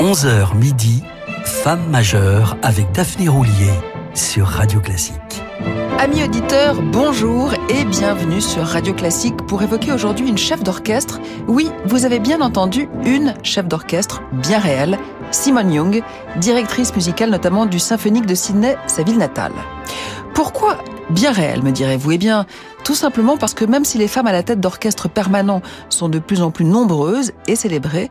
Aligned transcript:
11h 0.00 0.56
midi, 0.56 1.02
Femme 1.44 1.86
majeure 1.90 2.56
avec 2.62 2.90
Daphné 2.92 3.28
Roulier 3.28 3.70
sur 4.14 4.46
Radio 4.46 4.80
Classique. 4.80 5.42
Amis 5.98 6.24
auditeurs, 6.24 6.80
bonjour 6.80 7.52
et 7.68 7.84
bienvenue 7.84 8.40
sur 8.40 8.64
Radio 8.64 8.94
Classique 8.94 9.36
pour 9.46 9.62
évoquer 9.62 9.92
aujourd'hui 9.92 10.26
une 10.26 10.38
chef 10.38 10.62
d'orchestre. 10.62 11.20
Oui, 11.48 11.70
vous 11.84 12.06
avez 12.06 12.18
bien 12.18 12.40
entendu, 12.40 12.88
une 13.04 13.34
chef 13.42 13.68
d'orchestre 13.68 14.22
bien 14.32 14.58
réelle, 14.58 14.98
Simone 15.32 15.70
Young, 15.70 16.02
directrice 16.38 16.96
musicale 16.96 17.28
notamment 17.28 17.66
du 17.66 17.78
Symphonique 17.78 18.24
de 18.24 18.34
Sydney, 18.34 18.78
sa 18.86 19.02
ville 19.02 19.18
natale. 19.18 19.52
Pourquoi 20.32 20.78
bien 21.10 21.30
réelle, 21.30 21.62
me 21.62 21.72
direz-vous? 21.72 22.12
Eh 22.12 22.18
bien, 22.18 22.46
tout 22.84 22.94
simplement 22.94 23.36
parce 23.36 23.52
que 23.52 23.66
même 23.66 23.84
si 23.84 23.98
les 23.98 24.08
femmes 24.08 24.28
à 24.28 24.32
la 24.32 24.42
tête 24.42 24.60
d'orchestre 24.60 25.10
permanent 25.10 25.60
sont 25.90 26.08
de 26.08 26.20
plus 26.20 26.40
en 26.40 26.50
plus 26.50 26.64
nombreuses 26.64 27.32
et 27.46 27.54
célébrées, 27.56 28.10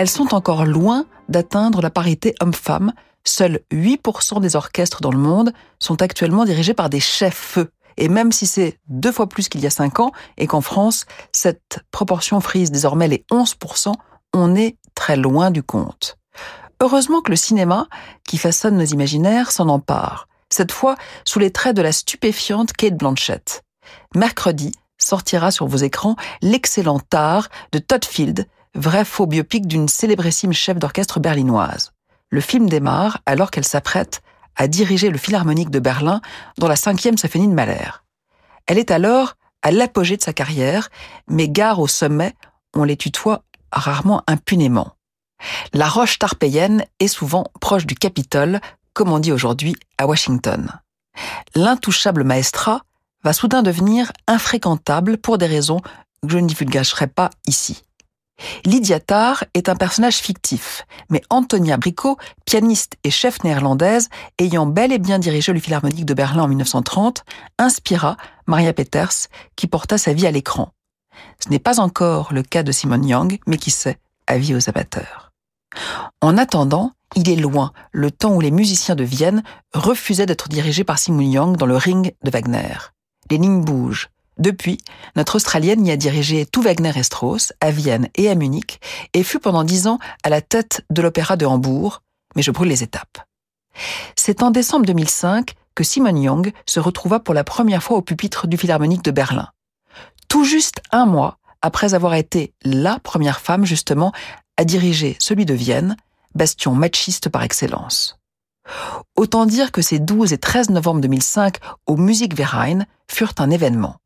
elles 0.00 0.08
sont 0.08 0.32
encore 0.32 0.64
loin 0.64 1.04
d'atteindre 1.28 1.82
la 1.82 1.90
parité 1.90 2.34
homme-femme. 2.40 2.94
Seuls 3.22 3.60
8% 3.70 4.40
des 4.40 4.56
orchestres 4.56 5.02
dans 5.02 5.10
le 5.10 5.18
monde 5.18 5.52
sont 5.78 6.00
actuellement 6.00 6.46
dirigés 6.46 6.72
par 6.72 6.88
des 6.88 7.00
chefs-feux. 7.00 7.70
Et 7.98 8.08
même 8.08 8.32
si 8.32 8.46
c'est 8.46 8.78
deux 8.88 9.12
fois 9.12 9.28
plus 9.28 9.50
qu'il 9.50 9.60
y 9.60 9.66
a 9.66 9.70
cinq 9.70 10.00
ans, 10.00 10.10
et 10.38 10.46
qu'en 10.46 10.62
France, 10.62 11.04
cette 11.32 11.80
proportion 11.90 12.40
frise 12.40 12.70
désormais 12.70 13.08
les 13.08 13.26
11%, 13.30 13.92
on 14.32 14.54
est 14.56 14.78
très 14.94 15.18
loin 15.18 15.50
du 15.50 15.62
compte. 15.62 16.16
Heureusement 16.80 17.20
que 17.20 17.32
le 17.32 17.36
cinéma, 17.36 17.86
qui 18.26 18.38
façonne 18.38 18.78
nos 18.78 18.86
imaginaires, 18.86 19.52
s'en 19.52 19.68
empare. 19.68 20.28
Cette 20.48 20.72
fois, 20.72 20.96
sous 21.26 21.40
les 21.40 21.50
traits 21.50 21.76
de 21.76 21.82
la 21.82 21.92
stupéfiante 21.92 22.72
Kate 22.72 22.96
Blanchett. 22.96 23.64
Mercredi, 24.14 24.72
sortira 24.96 25.50
sur 25.50 25.66
vos 25.66 25.76
écrans 25.76 26.16
l'excellent 26.40 27.02
art 27.12 27.50
de 27.72 27.78
Todd 27.78 28.06
Field, 28.06 28.46
vrai 28.74 29.04
faux 29.04 29.26
biopic 29.26 29.66
d'une 29.66 29.88
célébrissime 29.88 30.52
chef 30.52 30.78
d'orchestre 30.78 31.20
berlinoise. 31.20 31.92
Le 32.30 32.40
film 32.40 32.68
démarre 32.68 33.18
alors 33.26 33.50
qu'elle 33.50 33.64
s'apprête 33.64 34.22
à 34.56 34.68
diriger 34.68 35.10
le 35.10 35.18
Philharmonique 35.18 35.70
de 35.70 35.80
Berlin 35.80 36.20
dans 36.58 36.68
la 36.68 36.76
cinquième 36.76 37.18
symphonie 37.18 37.48
de 37.48 37.52
Mahler. 37.52 37.90
Elle 38.66 38.78
est 38.78 38.90
alors 38.90 39.34
à 39.62 39.70
l'apogée 39.70 40.16
de 40.16 40.22
sa 40.22 40.32
carrière, 40.32 40.90
mais 41.28 41.48
gare 41.48 41.80
au 41.80 41.88
sommet, 41.88 42.34
on 42.74 42.84
les 42.84 42.96
tutoie 42.96 43.42
rarement 43.72 44.22
impunément. 44.26 44.96
La 45.72 45.88
roche 45.88 46.18
tarpéienne 46.18 46.84
est 46.98 47.08
souvent 47.08 47.44
proche 47.60 47.86
du 47.86 47.94
Capitole, 47.94 48.60
comme 48.92 49.10
on 49.12 49.18
dit 49.18 49.32
aujourd'hui 49.32 49.76
à 49.98 50.06
Washington. 50.06 50.70
L'intouchable 51.54 52.24
maestra 52.24 52.82
va 53.24 53.32
soudain 53.32 53.62
devenir 53.62 54.12
infréquentable 54.26 55.18
pour 55.18 55.38
des 55.38 55.46
raisons 55.46 55.80
que 55.80 56.28
je 56.28 56.38
ne 56.38 56.46
divulgagerai 56.46 57.06
pas 57.06 57.30
ici. 57.46 57.84
Lydia 58.64 59.00
Tarr 59.00 59.44
est 59.54 59.68
un 59.68 59.76
personnage 59.76 60.16
fictif, 60.16 60.86
mais 61.08 61.22
Antonia 61.30 61.76
Bricot, 61.76 62.16
pianiste 62.44 62.94
et 63.04 63.10
chef 63.10 63.42
néerlandaise, 63.44 64.08
ayant 64.38 64.66
bel 64.66 64.92
et 64.92 64.98
bien 64.98 65.18
dirigé 65.18 65.52
le 65.52 65.60
Philharmonique 65.60 66.06
de 66.06 66.14
Berlin 66.14 66.44
en 66.44 66.48
1930, 66.48 67.24
inspira 67.58 68.16
Maria 68.46 68.72
Peters, 68.72 69.28
qui 69.56 69.66
porta 69.66 69.98
sa 69.98 70.12
vie 70.12 70.26
à 70.26 70.30
l'écran. 70.30 70.72
Ce 71.38 71.48
n'est 71.48 71.58
pas 71.58 71.80
encore 71.80 72.32
le 72.32 72.42
cas 72.42 72.62
de 72.62 72.72
Simone 72.72 73.06
Young, 73.06 73.38
mais 73.46 73.56
qui 73.56 73.70
sait, 73.70 73.98
avis 74.26 74.54
aux 74.54 74.68
amateurs. 74.68 75.32
En 76.20 76.36
attendant, 76.36 76.92
il 77.16 77.28
est 77.28 77.36
loin 77.36 77.72
le 77.92 78.10
temps 78.10 78.34
où 78.34 78.40
les 78.40 78.50
musiciens 78.50 78.94
de 78.94 79.04
Vienne 79.04 79.42
refusaient 79.74 80.26
d'être 80.26 80.48
dirigés 80.48 80.84
par 80.84 80.98
Simone 80.98 81.30
Young 81.30 81.56
dans 81.56 81.66
le 81.66 81.76
ring 81.76 82.14
de 82.22 82.30
Wagner. 82.30 82.76
Les 83.30 83.38
lignes 83.38 83.62
bougent, 83.62 84.10
depuis, 84.40 84.78
notre 85.16 85.36
Australienne 85.36 85.86
y 85.86 85.90
a 85.90 85.96
dirigé 85.96 86.46
tout 86.46 86.62
Wagner 86.62 86.92
et 86.96 87.02
Strauss, 87.02 87.52
à 87.60 87.70
Vienne 87.70 88.08
et 88.14 88.28
à 88.28 88.34
Munich, 88.34 88.80
et 89.12 89.22
fut 89.22 89.38
pendant 89.38 89.64
dix 89.64 89.86
ans 89.86 89.98
à 90.24 90.30
la 90.30 90.40
tête 90.40 90.82
de 90.90 91.02
l'Opéra 91.02 91.36
de 91.36 91.44
Hambourg, 91.44 92.02
mais 92.34 92.42
je 92.42 92.50
brûle 92.50 92.68
les 92.68 92.82
étapes. 92.82 93.18
C'est 94.16 94.42
en 94.42 94.50
décembre 94.50 94.86
2005 94.86 95.54
que 95.74 95.84
Simon 95.84 96.16
Young 96.16 96.52
se 96.66 96.80
retrouva 96.80 97.20
pour 97.20 97.34
la 97.34 97.44
première 97.44 97.82
fois 97.82 97.98
au 97.98 98.02
pupitre 98.02 98.46
du 98.46 98.56
Philharmonique 98.56 99.04
de 99.04 99.10
Berlin. 99.10 99.48
Tout 100.28 100.44
juste 100.44 100.80
un 100.90 101.06
mois 101.06 101.38
après 101.62 101.92
avoir 101.92 102.14
été 102.14 102.54
la 102.62 102.98
première 102.98 103.40
femme, 103.40 103.66
justement, 103.66 104.12
à 104.56 104.64
diriger 104.64 105.16
celui 105.20 105.44
de 105.44 105.54
Vienne, 105.54 105.96
bastion 106.34 106.74
machiste 106.74 107.28
par 107.28 107.42
excellence. 107.42 108.18
Autant 109.16 109.46
dire 109.46 109.72
que 109.72 109.82
ces 109.82 109.98
12 109.98 110.32
et 110.32 110.38
13 110.38 110.70
novembre 110.70 111.00
2005 111.00 111.56
au 111.86 111.96
Musikverein 111.96 112.86
furent 113.10 113.34
un 113.38 113.50
événement. 113.50 113.96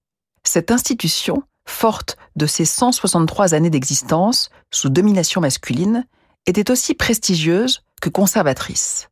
Cette 0.46 0.70
institution, 0.70 1.42
forte 1.66 2.16
de 2.36 2.46
ses 2.46 2.64
163 2.64 3.54
années 3.54 3.70
d'existence 3.70 4.50
sous 4.72 4.88
domination 4.88 5.40
masculine, 5.40 6.06
était 6.46 6.70
aussi 6.70 6.94
prestigieuse 6.94 7.82
que 8.00 8.10
conservatrice. 8.10 9.08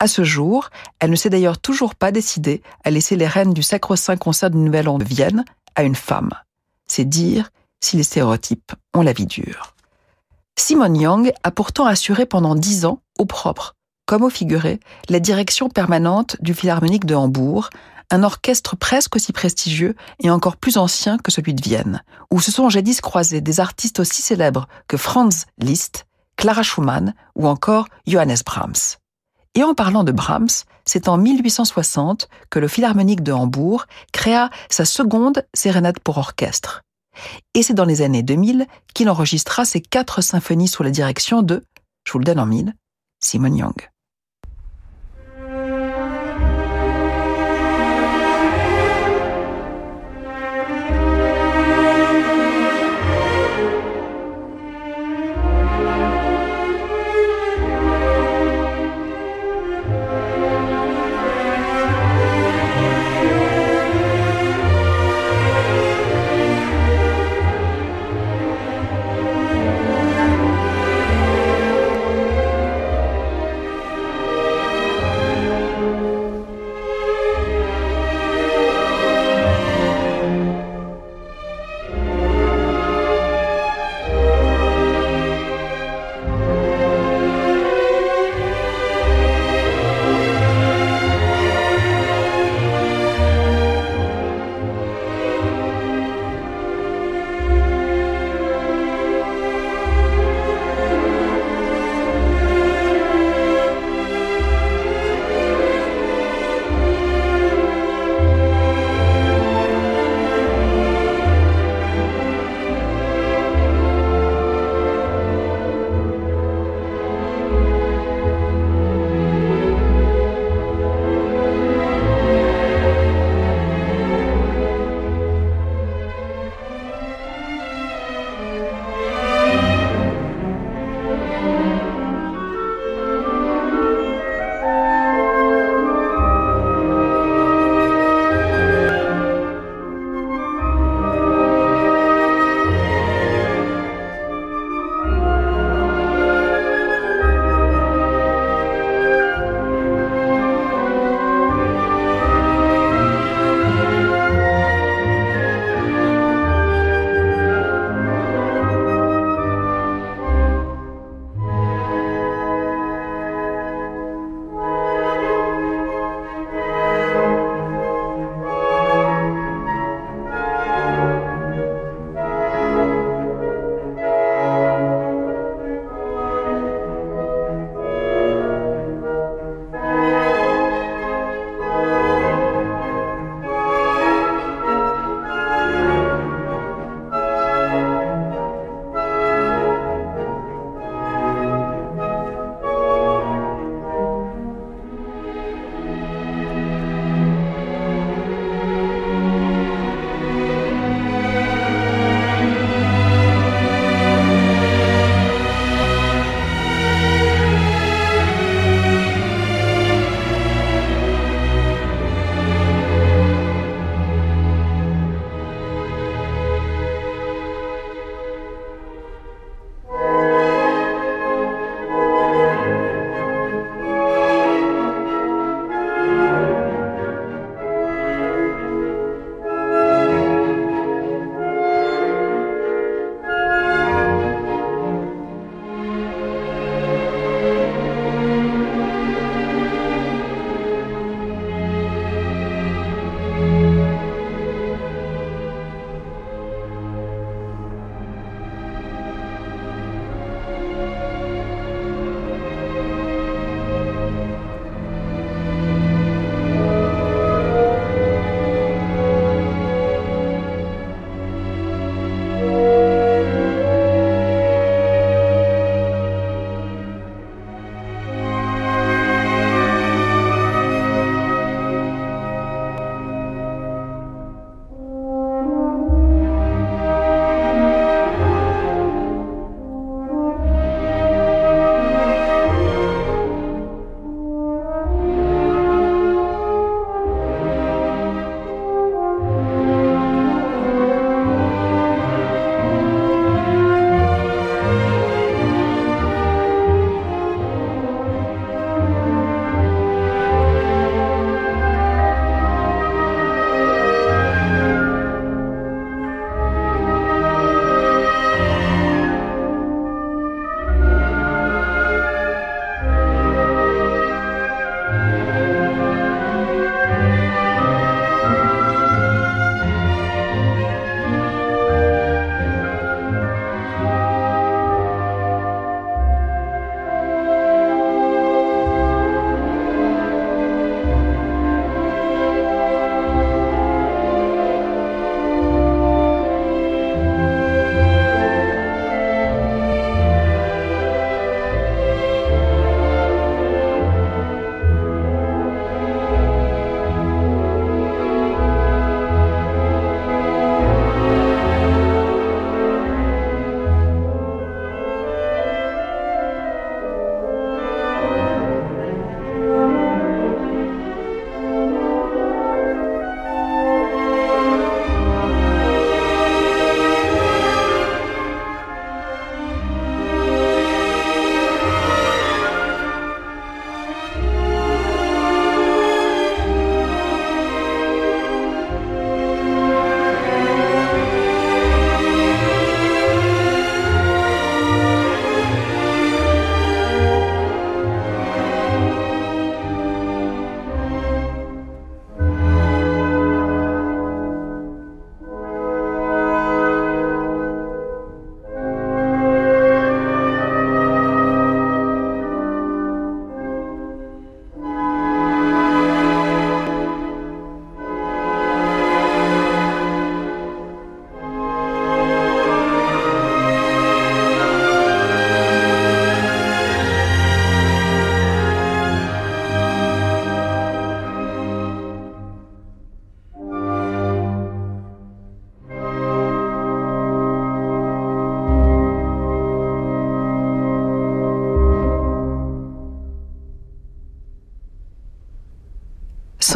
À 0.00 0.08
ce 0.08 0.24
jour, 0.24 0.70
elle 0.98 1.10
ne 1.10 1.16
s'est 1.16 1.30
d'ailleurs 1.30 1.58
toujours 1.58 1.94
pas 1.94 2.10
décidée 2.10 2.62
à 2.82 2.90
laisser 2.90 3.16
les 3.16 3.28
rênes 3.28 3.54
du 3.54 3.62
sacro-saint 3.62 4.16
concert 4.16 4.50
du 4.50 4.58
Nouvel 4.58 4.88
An 4.88 4.98
de 4.98 5.04
Vienne 5.04 5.44
à 5.76 5.84
une 5.84 5.94
femme. 5.94 6.30
C'est 6.86 7.04
dire 7.04 7.50
si 7.80 7.96
les 7.96 8.02
stéréotypes 8.02 8.72
ont 8.92 9.02
la 9.02 9.12
vie 9.12 9.26
dure. 9.26 9.74
Simone 10.58 10.96
Young 10.96 11.32
a 11.42 11.50
pourtant 11.50 11.86
assuré 11.86 12.26
pendant 12.26 12.54
dix 12.54 12.84
ans, 12.84 13.00
au 13.18 13.24
propre 13.24 13.74
comme 14.06 14.22
au 14.22 14.30
figuré, 14.30 14.80
la 15.08 15.20
direction 15.20 15.68
permanente 15.68 16.36
du 16.40 16.54
Philharmonique 16.54 17.06
de 17.06 17.14
Hambourg, 17.14 17.70
un 18.10 18.22
orchestre 18.22 18.76
presque 18.76 19.16
aussi 19.16 19.32
prestigieux 19.32 19.96
et 20.20 20.30
encore 20.30 20.56
plus 20.56 20.76
ancien 20.76 21.18
que 21.18 21.30
celui 21.30 21.54
de 21.54 21.62
Vienne, 21.62 22.02
où 22.30 22.40
se 22.40 22.52
sont 22.52 22.68
jadis 22.68 23.00
croisés 23.00 23.40
des 23.40 23.60
artistes 23.60 24.00
aussi 24.00 24.22
célèbres 24.22 24.68
que 24.88 24.96
Franz 24.96 25.46
Liszt, 25.58 26.06
Clara 26.36 26.62
Schumann 26.62 27.14
ou 27.34 27.48
encore 27.48 27.88
Johannes 28.06 28.36
Brahms. 28.44 28.98
Et 29.54 29.62
en 29.62 29.74
parlant 29.74 30.04
de 30.04 30.12
Brahms, 30.12 30.64
c'est 30.84 31.08
en 31.08 31.16
1860 31.16 32.28
que 32.50 32.58
le 32.58 32.68
Philharmonique 32.68 33.22
de 33.22 33.32
Hambourg 33.32 33.86
créa 34.12 34.50
sa 34.68 34.84
seconde 34.84 35.46
sérénade 35.54 36.00
pour 36.00 36.18
orchestre. 36.18 36.82
Et 37.54 37.62
c'est 37.62 37.74
dans 37.74 37.84
les 37.84 38.02
années 38.02 38.24
2000 38.24 38.66
qu'il 38.92 39.08
enregistra 39.08 39.64
ses 39.64 39.80
quatre 39.80 40.20
symphonies 40.20 40.68
sous 40.68 40.82
la 40.82 40.90
direction 40.90 41.42
de, 41.42 41.64
donne 42.20 42.40
en 42.40 42.50
Simon 43.20 43.54
Young. 43.54 43.93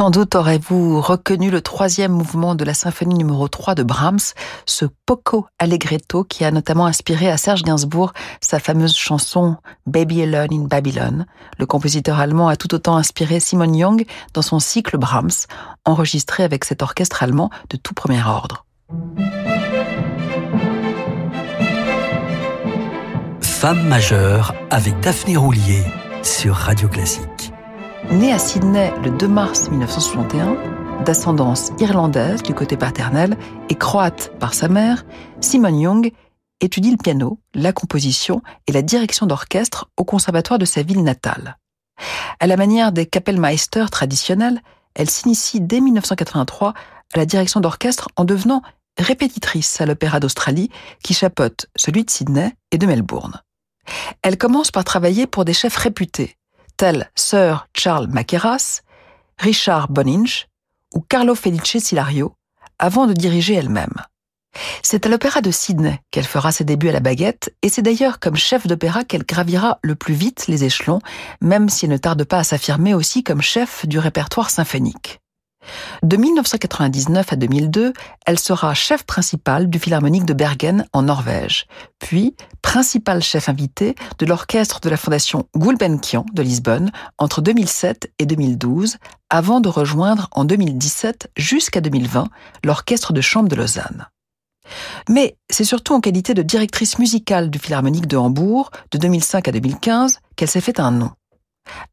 Sans 0.09 0.21
doute 0.21 0.37
aurez-vous 0.37 1.03
reconnu 1.03 1.51
le 1.51 1.61
troisième 1.61 2.13
mouvement 2.13 2.55
de 2.55 2.65
la 2.65 2.73
symphonie 2.73 3.15
numéro 3.15 3.47
3 3.47 3.75
de 3.75 3.83
Brahms, 3.83 4.33
ce 4.65 4.87
Poco 5.05 5.45
Allegretto 5.59 6.25
qui 6.25 6.47
a 6.47 6.51
notamment 6.51 6.87
inspiré 6.87 7.29
à 7.29 7.37
Serge 7.37 7.63
Gainsbourg 7.63 8.15
sa 8.41 8.59
fameuse 8.59 8.97
chanson 8.97 9.57
Baby 9.87 10.23
Alone 10.23 10.49
in 10.51 10.65
Babylon. 10.65 11.27
Le 11.59 11.67
compositeur 11.67 12.21
allemand 12.21 12.49
a 12.49 12.57
tout 12.57 12.75
autant 12.75 12.97
inspiré 12.97 13.39
Simon 13.39 13.75
Young 13.75 14.07
dans 14.33 14.41
son 14.41 14.61
cycle 14.61 14.97
Brahms, 14.97 15.45
enregistré 15.85 16.43
avec 16.43 16.65
cet 16.65 16.83
orchestre 16.83 17.23
allemand 17.23 17.51
de 17.69 17.77
tout 17.77 17.93
premier 17.93 18.23
ordre. 18.25 18.65
Femme 23.43 23.87
majeure 23.87 24.55
avec 24.71 24.99
Daphné 25.01 25.37
Roulier 25.37 25.85
sur 26.23 26.55
Radio 26.55 26.89
Classique. 26.89 27.53
Né 28.11 28.33
à 28.33 28.39
Sydney 28.39 28.91
le 29.05 29.11
2 29.11 29.29
mars 29.29 29.69
1961, 29.69 31.05
d'ascendance 31.05 31.73
irlandaise 31.79 32.43
du 32.43 32.55
côté 32.55 32.79
paternel 32.79 33.37
et 33.69 33.75
croate 33.75 34.33
par 34.41 34.55
sa 34.55 34.69
mère, 34.69 35.05
Simon 35.43 35.79
Young 35.79 36.11
étudie 36.61 36.91
le 36.91 36.97
piano, 36.97 37.39
la 37.53 37.75
composition 37.75 38.41
et 38.67 38.73
la 38.73 38.81
direction 38.81 39.27
d'orchestre 39.27 39.91
au 39.99 40.05
conservatoire 40.05 40.59
de 40.59 40.65
sa 40.65 40.83
ville 40.83 41.03
natale. 41.03 41.59
À 42.41 42.47
la 42.47 42.57
manière 42.57 42.93
des 42.93 43.05
Kapellmeister 43.05 43.85
traditionnels, 43.91 44.63
elle 44.95 45.11
s'initie 45.11 45.61
dès 45.61 45.81
1983 45.81 46.71
à 46.71 47.19
la 47.19 47.27
direction 47.27 47.61
d'orchestre 47.61 48.09
en 48.17 48.25
devenant 48.25 48.63
répétitrice 48.97 49.83
à 49.83 49.87
l'Opéra 49.87 50.19
d'Australie 50.19 50.71
qui 51.05 51.13
chapeaute 51.13 51.67
celui 51.77 52.05
de 52.05 52.11
Sydney 52.11 52.55
et 52.73 52.79
de 52.79 52.87
Melbourne. 52.87 53.43
Elle 54.23 54.39
commence 54.39 54.71
par 54.71 54.85
travailler 54.85 55.27
pour 55.27 55.45
des 55.45 55.53
chefs 55.53 55.77
réputés, 55.77 56.38
tels 56.79 57.11
Sir 57.15 57.67
Charles 57.75 58.07
Mackerras, 58.07 58.81
Richard 59.37 59.89
Boninch 59.89 60.47
ou 60.95 61.01
Carlo 61.01 61.35
Felice 61.35 61.79
Silario, 61.79 62.33
avant 62.79 63.07
de 63.07 63.13
diriger 63.13 63.55
elle-même. 63.55 63.93
C'est 64.83 65.05
à 65.05 65.09
l'Opéra 65.09 65.41
de 65.41 65.51
Sydney 65.51 66.01
qu'elle 66.11 66.25
fera 66.25 66.53
ses 66.53 66.65
débuts 66.65 66.89
à 66.89 66.93
la 66.93 67.01
baguette, 67.01 67.55
et 67.63 67.69
c'est 67.69 67.83
d'ailleurs 67.83 68.21
comme 68.21 68.37
chef 68.37 68.67
d'opéra 68.67 69.05
qu'elle 69.05 69.25
gravira 69.25 69.79
le 69.83 69.95
plus 69.95 70.15
vite 70.15 70.47
les 70.49 70.65
échelons, 70.65 71.01
même 71.41 71.69
si 71.69 71.85
elle 71.85 71.91
ne 71.91 71.97
tarde 71.97 72.25
pas 72.25 72.39
à 72.39 72.45
s'affirmer 72.45 72.95
aussi 72.95 73.23
comme 73.23 73.43
chef 73.43 73.85
du 73.87 73.99
répertoire 73.99 74.49
symphonique. 74.49 75.21
De 76.03 76.17
1999 76.17 77.33
à 77.33 77.37
2002, 77.37 77.93
elle 78.27 78.39
sera 78.39 78.75
chef 78.75 79.05
principale 79.05 79.69
du 79.69 79.79
Philharmonique 79.79 80.25
de 80.25 80.33
Bergen 80.33 80.87
en 80.93 81.03
Norvège, 81.03 81.67
puis 81.99 82.35
principal 82.63 83.23
chef 83.23 83.49
invité 83.49 83.95
de 84.19 84.27
l'orchestre 84.27 84.81
de 84.81 84.89
la 84.89 84.97
Fondation 84.97 85.47
Gulbenkian 85.57 86.25
de 86.33 86.43
Lisbonne 86.43 86.91
entre 87.19 87.41
2007 87.41 88.13
et 88.19 88.27
2012, 88.27 88.97
avant 89.31 89.61
de 89.61 89.69
rejoindre 89.69 90.29
en 90.33 90.45
2017 90.45 91.31
jusqu'à 91.37 91.81
2020 91.81 92.29
l'orchestre 92.65 93.13
de 93.13 93.21
chambre 93.21 93.49
de 93.49 93.57
Lausanne. 93.57 94.07
Mais 95.09 95.37
c'est 95.51 95.65
surtout 95.65 95.95
en 95.95 96.01
qualité 96.01 96.35
de 96.35 96.43
directrice 96.43 96.99
musicale 96.99 97.51
du 97.51 97.59
Philharmonique 97.59 98.07
de 98.07 98.17
Hambourg 98.17 98.71
de 98.91 98.99
2005 98.99 99.49
à 99.49 99.53
2015 99.53 100.19
qu'elle 100.37 100.49
s'est 100.49 100.61
fait 100.61 100.81
un 100.81 100.91
nom. 100.91 101.11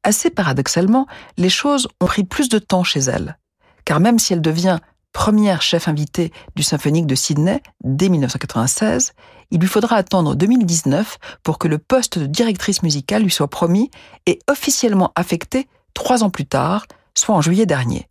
Assez 0.03 0.29
paradoxalement, 0.29 1.07
les 1.37 1.49
choses 1.49 1.87
ont 2.01 2.05
pris 2.05 2.23
plus 2.23 2.49
de 2.49 2.59
temps 2.59 2.83
chez 2.83 2.99
elle 2.99 3.37
car 3.85 3.99
même 3.99 4.19
si 4.19 4.33
elle 4.33 4.41
devient 4.41 4.79
première 5.13 5.61
chef 5.61 5.87
invitée 5.87 6.33
du 6.57 6.63
symphonique 6.63 7.07
de 7.07 7.15
Sydney 7.15 7.61
dès 7.83 8.09
1996, 8.09 9.13
il 9.51 9.61
lui 9.61 9.67
faudra 9.67 9.95
attendre 9.95 10.35
2019 10.35 11.17
pour 11.41 11.57
que 11.57 11.69
le 11.69 11.77
poste 11.77 12.19
de 12.19 12.25
directrice 12.25 12.83
musicale 12.83 13.23
lui 13.23 13.31
soit 13.31 13.47
promis 13.47 13.89
et 14.25 14.39
officiellement 14.49 15.13
affecté 15.15 15.69
trois 15.93 16.23
ans 16.23 16.29
plus 16.29 16.45
tard, 16.45 16.85
soit 17.13 17.33
en 17.33 17.41
juillet 17.41 17.65
dernier. 17.65 18.09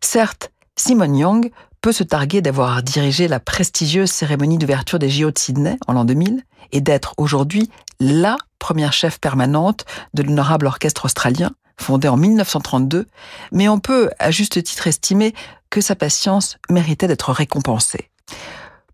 Certes, 0.00 0.50
Simon 0.76 1.14
Young 1.14 1.52
peut 1.80 1.92
se 1.92 2.02
targuer 2.02 2.42
d'avoir 2.42 2.82
dirigé 2.82 3.28
la 3.28 3.38
prestigieuse 3.38 4.10
cérémonie 4.10 4.58
d'ouverture 4.58 4.98
des 4.98 5.08
JO 5.08 5.30
de 5.30 5.38
Sydney 5.38 5.76
en 5.86 5.92
l'an 5.92 6.04
2000 6.04 6.42
et 6.72 6.80
d'être 6.80 7.14
aujourd'hui 7.18 7.70
la 8.00 8.36
première 8.58 8.92
chef 8.92 9.20
permanente 9.20 9.84
de 10.12 10.24
l'honorable 10.24 10.66
orchestre 10.66 11.04
australien, 11.04 11.52
fondé 11.80 12.08
en 12.08 12.16
1932, 12.16 13.06
mais 13.52 13.68
on 13.68 13.78
peut 13.78 14.10
à 14.18 14.30
juste 14.30 14.62
titre 14.62 14.86
estimer 14.86 15.34
que 15.70 15.80
sa 15.80 15.94
patience 15.94 16.58
méritait 16.70 17.08
d'être 17.08 17.32
récompensée. 17.32 18.10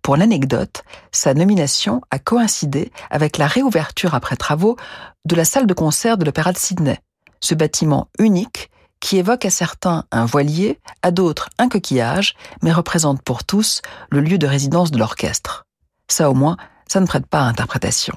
Pour 0.03 0.17
l'anecdote, 0.17 0.83
sa 1.13 1.33
nomination 1.33 2.01
a 2.11 2.19
coïncidé 2.19 2.91
avec 3.11 3.39
la 3.39 3.47
réouverture 3.47 4.15
après 4.15 4.37
travaux 4.37 4.77
de 5.25 5.37
la 5.37 5.45
salle 5.45 5.67
de 5.67 5.75
concert 5.75 6.19
de 6.19 6.25
l'Opéra 6.25 6.53
de 6.53 6.59
Sydney, 6.59 6.99
ce 7.41 7.55
bâtiment 7.55 8.09
unique 8.19 8.71
qui 8.99 9.17
évoque 9.17 9.45
à 9.45 9.51
certains 9.51 10.05
un 10.11 10.25
voilier, 10.25 10.81
à 11.03 11.11
d'autres 11.11 11.51
un 11.59 11.69
coquillage, 11.69 12.35
mais 12.63 12.73
représente 12.73 13.23
pour 13.23 13.45
tous 13.45 13.83
le 14.11 14.21
lieu 14.21 14.39
de 14.39 14.47
résidence 14.47 14.91
de 14.91 14.99
l'orchestre. 14.99 15.67
Ça 16.09 16.31
au 16.31 16.35
moins, 16.35 16.57
ça 16.89 17.01
ne 17.01 17.07
prête 17.07 17.27
pas 17.27 17.41
à 17.41 17.47
interprétation. 17.47 18.15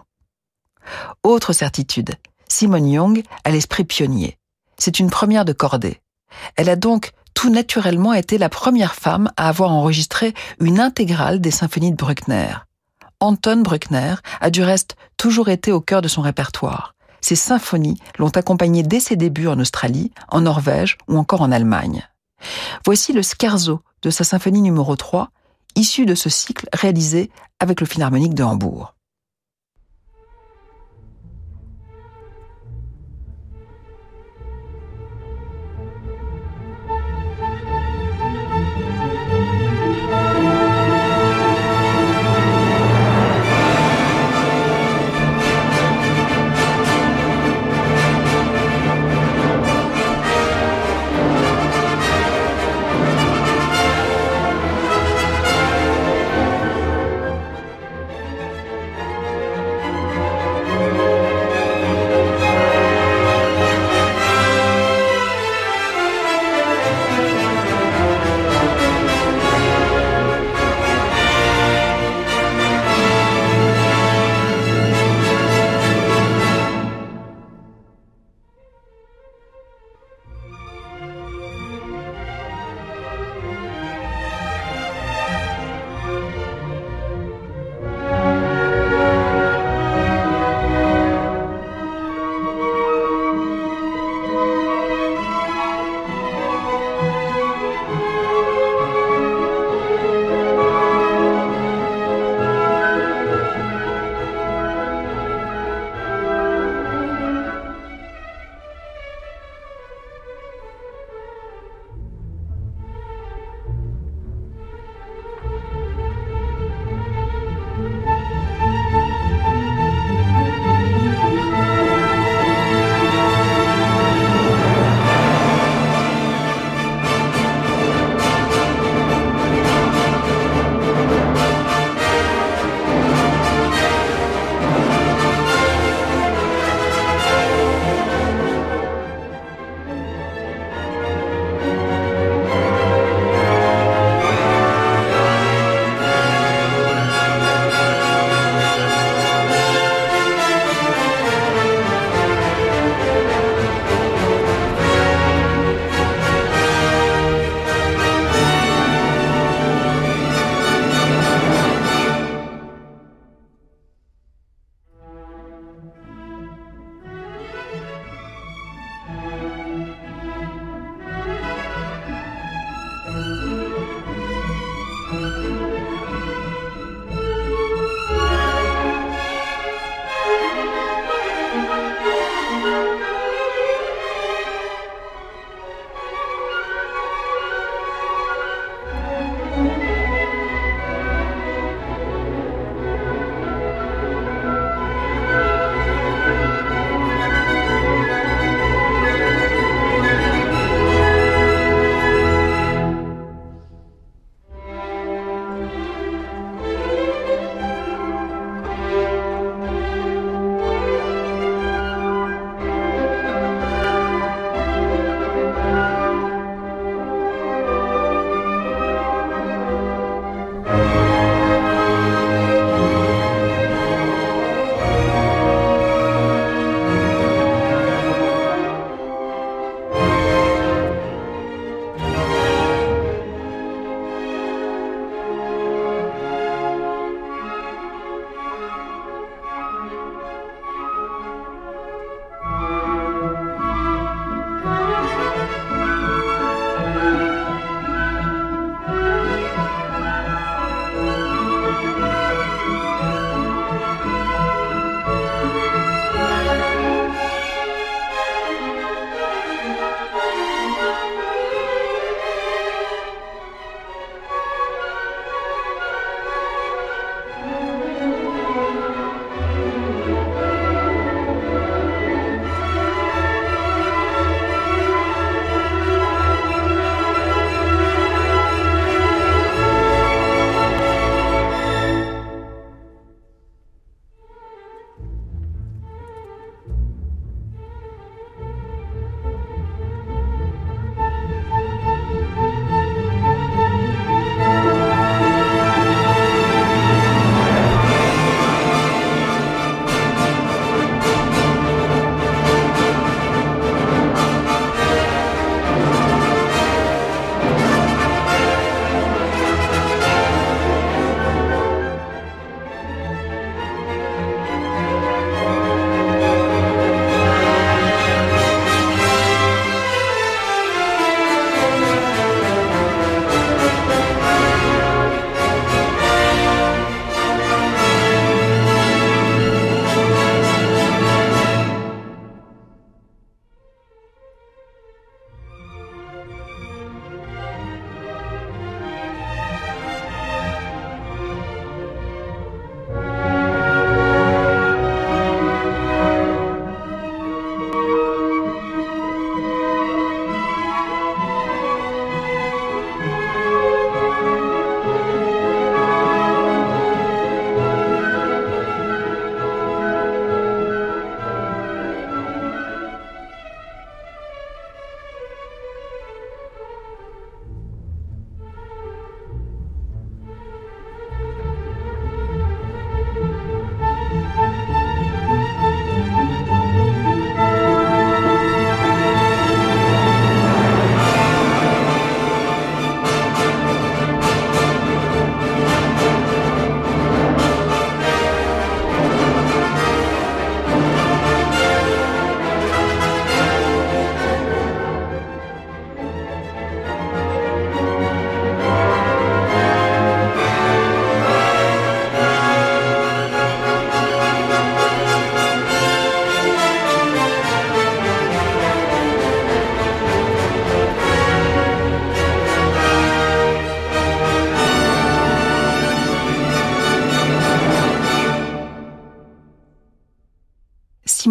Autre 1.24 1.54
certitude, 1.54 2.16
Simone 2.48 2.88
Young 2.88 3.24
a 3.44 3.52
l'esprit 3.52 3.84
pionnier. 3.84 4.38
C'est 4.78 5.00
une 5.00 5.10
première 5.10 5.46
de 5.46 5.54
cordée. 5.54 6.02
Elle 6.56 6.70
a 6.70 6.76
donc 6.76 7.12
tout 7.34 7.50
naturellement 7.50 8.14
été 8.14 8.38
la 8.38 8.50
première 8.50 8.96
femme 8.96 9.32
à 9.38 9.50
avoir 9.50 9.72
enregistré 9.72 10.34
une 10.60 10.80
intégrale 10.80 11.40
des 11.40 11.52
symphonies 11.52 11.92
de 11.92 11.98
Bruckner. 11.98 12.56
Anton 13.20 13.62
Bruckner 13.62 14.16
a 14.42 14.50
du 14.50 14.64
reste 14.64 14.96
toujours 15.18 15.50
été 15.50 15.72
au 15.72 15.82
cœur 15.82 16.02
de 16.02 16.08
son 16.08 16.22
répertoire. 16.22 16.96
Ses 17.22 17.36
symphonies 17.36 18.00
l'ont 18.20 18.30
accompagné 18.30 18.84
dès 18.84 19.00
ses 19.00 19.16
débuts 19.16 19.48
en 19.48 19.60
Australie, 19.60 20.12
en 20.30 20.42
Norvège 20.42 20.98
ou 21.08 21.18
encore 21.18 21.42
en 21.42 21.52
Allemagne. 21.52 22.08
Voici 22.86 23.14
le 23.14 23.22
scherzo 23.22 23.82
de 24.02 24.10
sa 24.10 24.24
symphonie 24.24 24.62
numéro 24.62 24.96
3, 24.96 25.30
issu 25.76 26.06
de 26.06 26.16
ce 26.16 26.30
cycle 26.30 26.68
réalisé 26.74 27.32
avec 27.60 27.82
le 27.82 27.88
Philharmonique 27.88 28.36
de 28.36 28.44
Hambourg. 28.44 28.95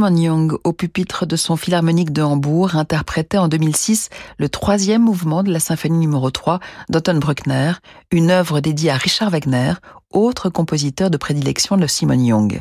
Simon 0.04 0.20
Young, 0.20 0.58
au 0.64 0.74
pupitre 0.74 1.24
de 1.24 1.34
son 1.34 1.56
philharmonique 1.56 2.12
de 2.12 2.20
Hambourg, 2.20 2.76
interprétait 2.76 3.38
en 3.38 3.48
2006 3.48 4.10
le 4.36 4.50
troisième 4.50 5.00
mouvement 5.00 5.42
de 5.42 5.50
la 5.50 5.60
symphonie 5.60 5.96
numéro 5.96 6.30
3 6.30 6.60
d'Otton 6.90 7.16
Bruckner, 7.16 7.72
une 8.10 8.30
œuvre 8.30 8.60
dédiée 8.60 8.90
à 8.90 8.96
Richard 8.96 9.30
Wagner, 9.30 9.72
autre 10.10 10.50
compositeur 10.50 11.08
de 11.08 11.16
prédilection 11.16 11.78
de 11.78 11.86
Simon 11.86 12.22
Young. 12.22 12.60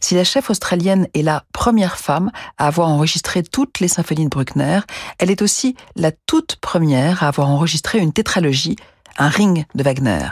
Si 0.00 0.14
la 0.14 0.24
chef 0.24 0.48
australienne 0.48 1.08
est 1.12 1.20
la 1.20 1.44
première 1.52 1.98
femme 1.98 2.30
à 2.56 2.68
avoir 2.68 2.88
enregistré 2.88 3.42
toutes 3.42 3.80
les 3.80 3.88
symphonies 3.88 4.24
de 4.24 4.30
Bruckner, 4.30 4.80
elle 5.18 5.30
est 5.30 5.42
aussi 5.42 5.76
la 5.94 6.10
toute 6.10 6.56
première 6.56 7.22
à 7.22 7.28
avoir 7.28 7.50
enregistré 7.50 7.98
une 7.98 8.14
tétralogie, 8.14 8.76
un 9.18 9.28
ring 9.28 9.66
de 9.74 9.82
Wagner. 9.82 10.28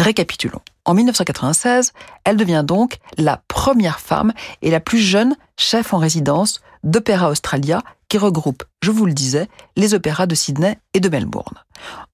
Récapitulons. 0.00 0.62
En 0.84 0.94
1996, 0.94 1.92
elle 2.24 2.36
devient 2.36 2.62
donc 2.66 2.98
la 3.16 3.42
première 3.48 4.00
femme 4.00 4.32
et 4.60 4.70
la 4.70 4.80
plus 4.80 4.98
jeune 4.98 5.36
chef 5.56 5.94
en 5.94 5.98
résidence 5.98 6.60
d'Opéra 6.82 7.30
Australia 7.30 7.82
qui 8.08 8.18
regroupe, 8.18 8.64
je 8.82 8.90
vous 8.90 9.06
le 9.06 9.14
disais, 9.14 9.48
les 9.76 9.94
opéras 9.94 10.26
de 10.26 10.34
Sydney 10.34 10.78
et 10.92 11.00
de 11.00 11.08
Melbourne. 11.08 11.58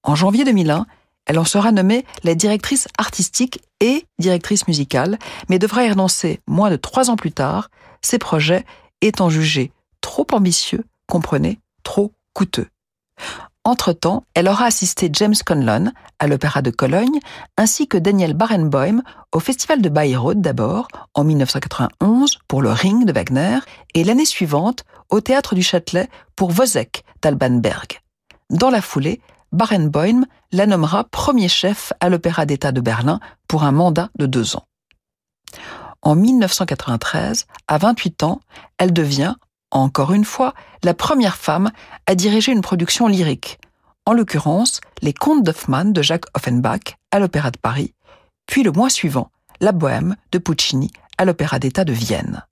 En 0.03 0.15
janvier 0.15 0.45
2001, 0.45 0.87
elle 1.27 1.39
en 1.39 1.45
sera 1.45 1.73
nommée 1.73 2.05
la 2.25 2.35
directrice 2.35 2.89
artistique 2.97 3.61
et 3.81 4.07
directrice 4.19 4.69
musicale, 4.69 5.19
mais 5.49 5.59
devra 5.59 5.85
y 5.85 5.91
renoncer 5.91 6.41
moins 6.47 6.71
de 6.71 6.77
trois 6.77 7.11
ans 7.11 7.17
plus 7.17 7.33
tard, 7.33 7.71
ses 8.03 8.19
projets 8.19 8.65
étant 9.01 9.31
jugés 9.31 9.73
trop 10.01 10.27
ambitieux, 10.33 10.85
comprenez, 11.07 11.61
trop 11.83 12.13
coûteux. 12.33 12.69
Entre-temps, 13.65 14.25
elle 14.35 14.49
aura 14.49 14.65
assisté 14.65 15.11
James 15.13 15.35
Conlon 15.45 15.93
à 16.19 16.27
l'Opéra 16.27 16.63
de 16.63 16.71
Cologne, 16.71 17.21
ainsi 17.59 17.87
que 17.89 17.99
Daniel 17.99 18.33
Barenboim 18.33 19.03
au 19.33 19.41
Festival 19.41 19.83
de 19.83 19.89
Bayreuth 19.91 20.41
d'abord, 20.41 20.89
en 21.15 21.25
1991 21.25 22.39
pour 22.49 22.63
le 22.63 22.71
Ring 22.71 23.05
de 23.05 23.13
Wagner, 23.13 23.59
et 23.95 24.03
l'année 24.03 24.25
suivante 24.25 24.85
au 25.11 25.21
Théâtre 25.21 25.55
du 25.55 25.63
Châtelet 25.63 26.09
pour 26.37 26.59
Wozzeck 26.59 27.05
d'Albanberg. 27.21 28.01
Dans 28.49 28.71
la 28.71 28.81
foulée, 28.81 29.21
Barenboim 29.53 30.25
la 30.53 30.67
nommera 30.67 31.05
premier 31.05 31.49
chef 31.49 31.93
à 32.01 32.09
l'Opéra 32.09 32.47
d'État 32.47 32.73
de 32.73 32.81
Berlin 32.81 33.21
pour 33.47 33.65
un 33.65 33.73
mandat 33.73 34.09
de 34.19 34.27
deux 34.27 34.57
ans. 34.57 34.65
En 36.03 36.15
1993, 36.15 37.47
à 37.69 37.79
28 37.79 38.23
ans, 38.23 38.41
elle 38.79 38.93
devient, 38.93 39.35
encore 39.71 40.13
une 40.13 40.25
fois, 40.25 40.55
la 40.83 40.95
première 40.95 41.37
femme 41.37 41.71
à 42.07 42.15
diriger 42.15 42.53
une 42.53 42.61
production 42.61 43.07
lyrique, 43.07 43.59
en 44.07 44.13
l'occurrence 44.13 44.81
Les 45.03 45.13
Contes 45.13 45.45
d'Hoffmann 45.45 45.93
de 45.93 46.03
Jacques 46.03 46.27
Offenbach 46.35 46.97
à 47.11 47.19
l'Opéra 47.19 47.51
de 47.51 47.59
Paris, 47.59 47.95
puis 48.47 48.63
le 48.63 48.73
mois 48.73 48.91
suivant, 48.91 49.31
La 49.61 49.73
Bohème 49.73 50.17
de 50.33 50.39
Puccini 50.39 50.91
à 51.19 51.25
l'Opéra 51.25 51.59
d'État 51.59 51.85
de 51.85 51.93
Vienne. 51.93 52.45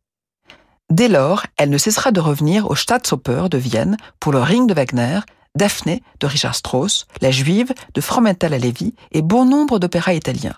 Dès 0.90 1.08
lors, 1.08 1.44
elle 1.56 1.70
ne 1.70 1.78
cessera 1.78 2.12
de 2.12 2.20
revenir 2.20 2.70
au 2.70 2.76
Staatsoper 2.76 3.48
de 3.50 3.58
Vienne 3.58 3.96
pour 4.20 4.32
le 4.32 4.40
Ring 4.40 4.68
de 4.68 4.74
Wagner, 4.74 5.20
Daphné 5.54 6.02
de 6.20 6.26
Richard 6.26 6.54
Strauss, 6.54 7.06
La 7.20 7.30
Juive 7.30 7.74
de 7.94 8.00
Fromental 8.00 8.54
à 8.54 8.58
Lévy 8.58 8.94
et 9.12 9.22
bon 9.22 9.44
nombre 9.44 9.78
d'opéras 9.78 10.14
italiens. 10.14 10.56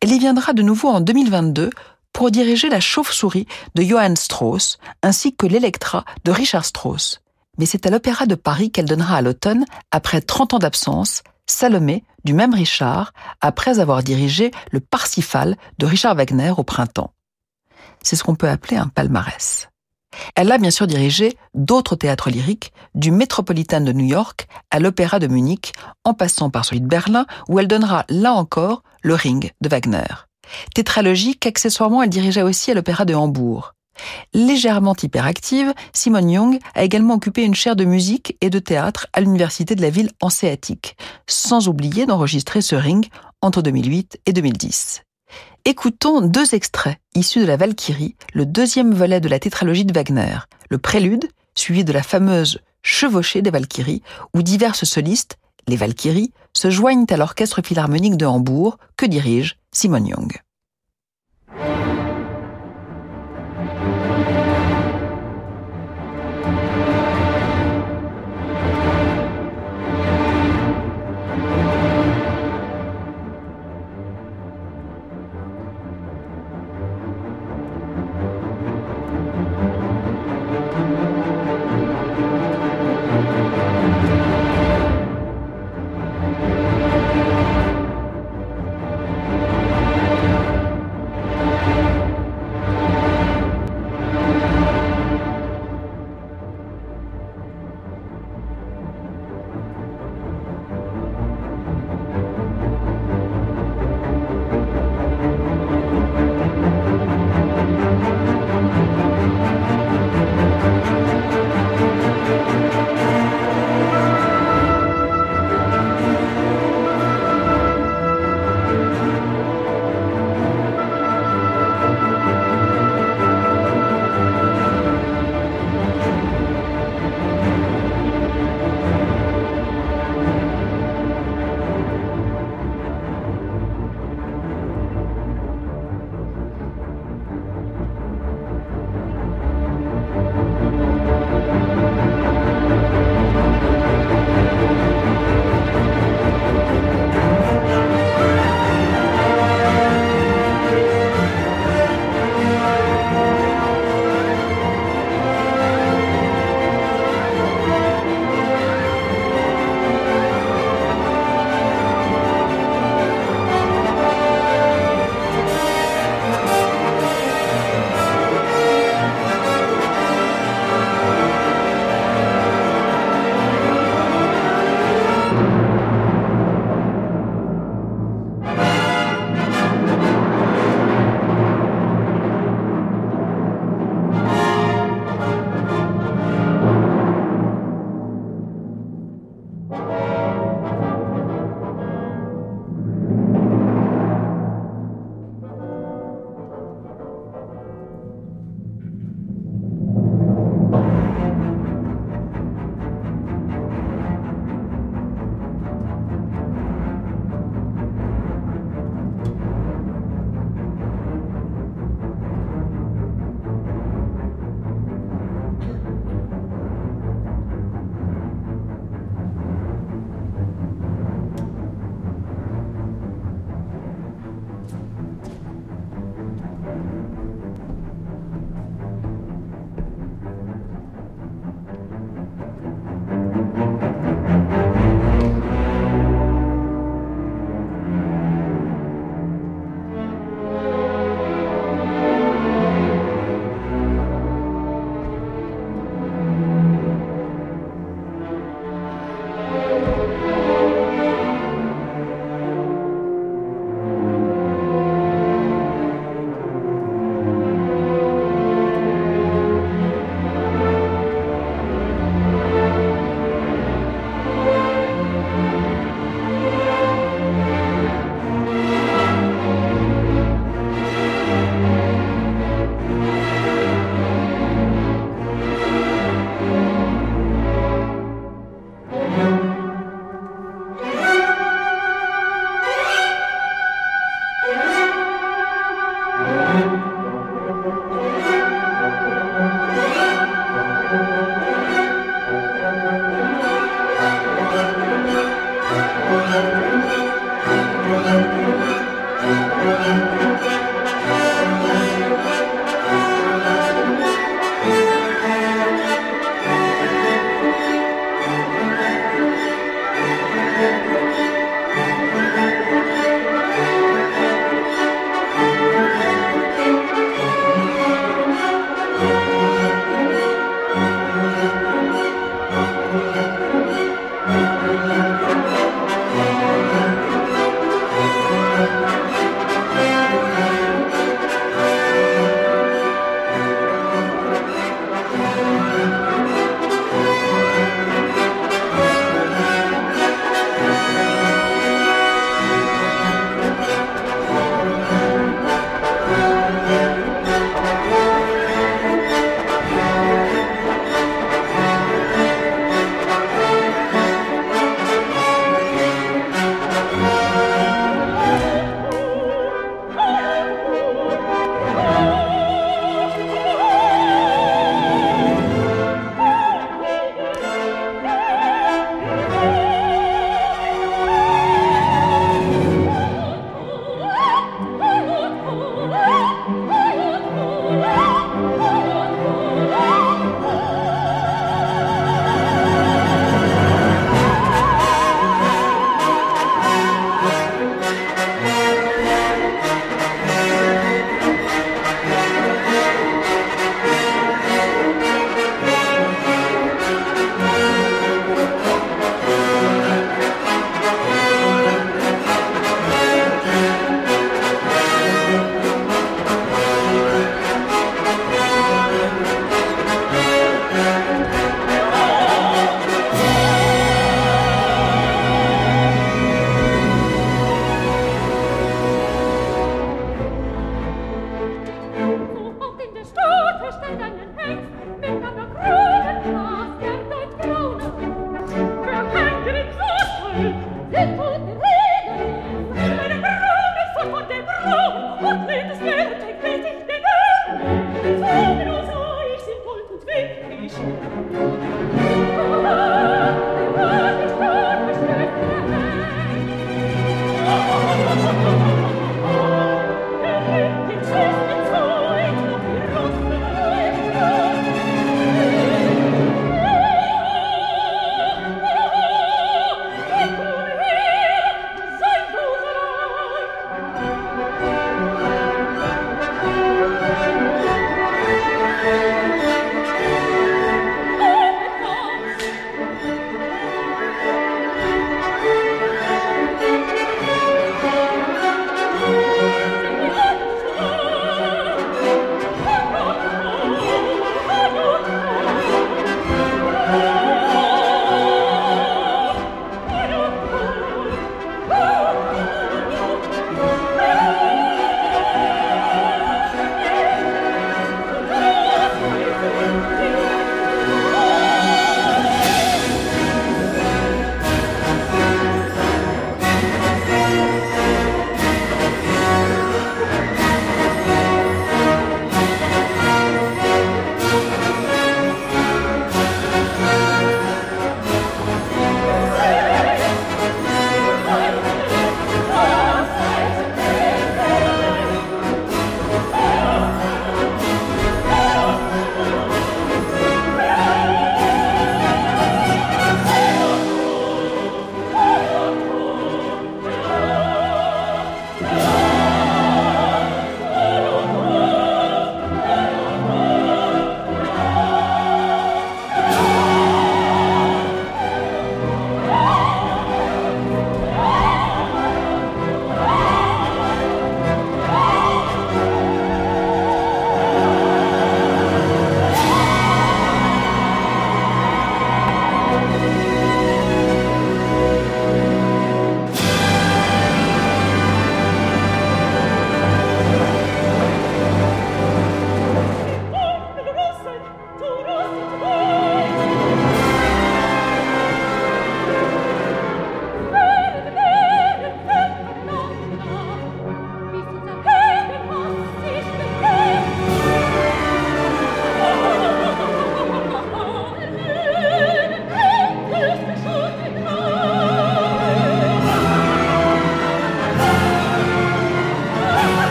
Elle 0.00 0.12
y 0.12 0.18
viendra 0.18 0.52
de 0.52 0.62
nouveau 0.62 0.88
en 0.88 1.00
2022 1.00 1.70
pour 2.12 2.30
diriger 2.30 2.68
La 2.68 2.80
Chauve-souris 2.80 3.46
de 3.74 3.82
Johann 3.82 4.16
Strauss 4.16 4.78
ainsi 5.02 5.34
que 5.34 5.46
l'Electra 5.46 6.04
de 6.24 6.30
Richard 6.30 6.64
Strauss. 6.64 7.20
Mais 7.58 7.66
c'est 7.66 7.86
à 7.86 7.90
l'Opéra 7.90 8.26
de 8.26 8.34
Paris 8.34 8.70
qu'elle 8.70 8.86
donnera 8.86 9.16
à 9.16 9.22
l'automne, 9.22 9.64
après 9.90 10.20
30 10.20 10.54
ans 10.54 10.58
d'absence, 10.58 11.22
Salomé 11.46 12.04
du 12.24 12.34
même 12.34 12.54
Richard, 12.54 13.12
après 13.40 13.80
avoir 13.80 14.02
dirigé 14.02 14.52
le 14.70 14.80
Parsifal 14.80 15.56
de 15.78 15.86
Richard 15.86 16.14
Wagner 16.14 16.52
au 16.56 16.62
printemps. 16.62 17.12
C'est 18.02 18.16
ce 18.16 18.24
qu'on 18.24 18.36
peut 18.36 18.48
appeler 18.48 18.76
un 18.76 18.88
palmarès. 18.88 19.68
Elle 20.36 20.52
a 20.52 20.58
bien 20.58 20.70
sûr 20.70 20.86
dirigé 20.86 21.36
d'autres 21.54 21.96
théâtres 21.96 22.30
lyriques, 22.30 22.72
du 22.94 23.10
Metropolitan 23.10 23.80
de 23.80 23.92
New 23.92 24.04
York 24.04 24.46
à 24.70 24.78
l'Opéra 24.78 25.18
de 25.18 25.26
Munich, 25.26 25.72
en 26.04 26.14
passant 26.14 26.50
par 26.50 26.64
celui 26.64 26.80
de 26.80 26.86
Berlin, 26.86 27.26
où 27.48 27.58
elle 27.58 27.68
donnera 27.68 28.04
là 28.08 28.32
encore 28.32 28.82
le 29.02 29.14
Ring 29.14 29.52
de 29.60 29.68
Wagner. 29.68 30.04
Tétralogie 30.74 31.36
qu'accessoirement 31.36 32.02
elle 32.02 32.10
dirigeait 32.10 32.42
aussi 32.42 32.70
à 32.70 32.74
l'Opéra 32.74 33.04
de 33.04 33.14
Hambourg. 33.14 33.74
Légèrement 34.32 34.96
hyperactive, 35.00 35.74
Simone 35.92 36.30
Young 36.30 36.58
a 36.74 36.82
également 36.82 37.14
occupé 37.14 37.42
une 37.42 37.54
chaire 37.54 37.76
de 37.76 37.84
musique 37.84 38.36
et 38.40 38.50
de 38.50 38.58
théâtre 38.58 39.06
à 39.12 39.20
l'Université 39.20 39.74
de 39.74 39.82
la 39.82 39.90
ville 39.90 40.10
hanséatique, 40.20 40.96
sans 41.26 41.68
oublier 41.68 42.06
d'enregistrer 42.06 42.62
ce 42.62 42.74
ring 42.74 43.06
entre 43.42 43.62
2008 43.62 44.20
et 44.26 44.32
2010. 44.32 45.02
Écoutons 45.64 46.20
deux 46.22 46.54
extraits 46.54 46.98
issus 47.14 47.40
de 47.40 47.46
la 47.46 47.56
Valkyrie, 47.56 48.16
le 48.32 48.46
deuxième 48.46 48.94
volet 48.94 49.20
de 49.20 49.28
la 49.28 49.38
tétralogie 49.38 49.84
de 49.84 49.92
Wagner, 49.92 50.38
le 50.68 50.78
prélude, 50.78 51.28
suivi 51.54 51.84
de 51.84 51.92
la 51.92 52.02
fameuse 52.02 52.60
Chevauchée 52.82 53.42
des 53.42 53.50
Valkyries, 53.50 54.02
où 54.34 54.42
diverses 54.42 54.84
solistes, 54.84 55.38
les 55.68 55.76
Valkyries, 55.76 56.32
se 56.56 56.70
joignent 56.70 57.06
à 57.10 57.16
l'orchestre 57.16 57.62
philharmonique 57.62 58.16
de 58.16 58.26
Hambourg 58.26 58.78
que 58.96 59.06
dirige 59.06 59.58
Simon 59.72 60.04
Young. 60.04 60.32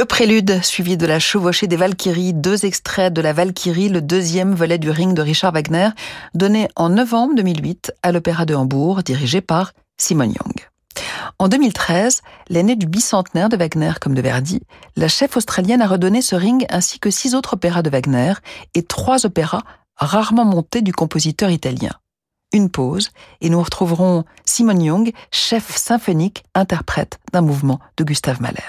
Le 0.00 0.06
prélude, 0.06 0.64
suivi 0.64 0.96
de 0.96 1.04
la 1.04 1.18
chevauchée 1.18 1.66
des 1.66 1.76
Valkyries, 1.76 2.32
deux 2.32 2.64
extraits 2.64 3.12
de 3.12 3.20
la 3.20 3.34
Valkyrie, 3.34 3.90
le 3.90 4.00
deuxième 4.00 4.54
volet 4.54 4.78
du 4.78 4.88
Ring 4.88 5.12
de 5.12 5.20
Richard 5.20 5.52
Wagner, 5.52 5.90
donné 6.32 6.68
en 6.74 6.88
novembre 6.88 7.34
2008 7.34 7.92
à 8.02 8.10
l'Opéra 8.10 8.46
de 8.46 8.54
Hambourg, 8.54 9.02
dirigé 9.02 9.42
par 9.42 9.74
Simon 9.98 10.24
Young. 10.24 10.54
En 11.38 11.48
2013, 11.48 12.22
l'année 12.48 12.76
du 12.76 12.86
bicentenaire 12.86 13.50
de 13.50 13.58
Wagner 13.58 13.92
comme 14.00 14.14
de 14.14 14.22
Verdi, 14.22 14.62
la 14.96 15.08
chef 15.08 15.36
australienne 15.36 15.82
a 15.82 15.86
redonné 15.86 16.22
ce 16.22 16.34
ring 16.34 16.64
ainsi 16.70 16.98
que 16.98 17.10
six 17.10 17.34
autres 17.34 17.52
opéras 17.52 17.82
de 17.82 17.90
Wagner 17.90 18.32
et 18.72 18.82
trois 18.82 19.26
opéras 19.26 19.64
rarement 19.96 20.46
montés 20.46 20.80
du 20.80 20.94
compositeur 20.94 21.50
italien. 21.50 21.92
Une 22.54 22.70
pause 22.70 23.10
et 23.42 23.50
nous 23.50 23.62
retrouverons 23.62 24.24
Simon 24.46 24.80
Young, 24.80 25.12
chef 25.30 25.76
symphonique, 25.76 26.44
interprète 26.54 27.20
d'un 27.34 27.42
mouvement 27.42 27.80
de 27.98 28.04
Gustave 28.04 28.40
Mahler. 28.40 28.62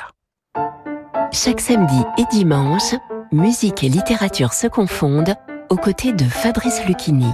Chaque 1.34 1.62
samedi 1.62 2.04
et 2.17 2.26
dimanche, 2.30 2.94
musique 3.32 3.86
et 3.86 3.89
littérature 3.89 4.52
se 4.52 4.67
confondent 4.67 5.34
aux 5.70 5.78
côtés 5.78 6.12
de 6.12 6.26
Fabrice 6.26 6.86
Lucchini. 6.86 7.32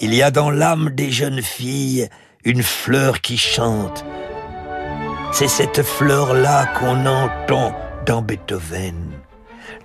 Il 0.00 0.14
y 0.14 0.22
a 0.22 0.30
dans 0.30 0.50
l'âme 0.50 0.88
des 0.94 1.10
jeunes 1.10 1.42
filles 1.42 2.08
une 2.46 2.62
fleur 2.62 3.20
qui 3.20 3.36
chante. 3.36 4.06
C'est 5.30 5.48
cette 5.48 5.82
fleur-là 5.82 6.68
qu'on 6.78 7.04
entend 7.04 7.74
dans 8.06 8.22
Beethoven. 8.22 9.10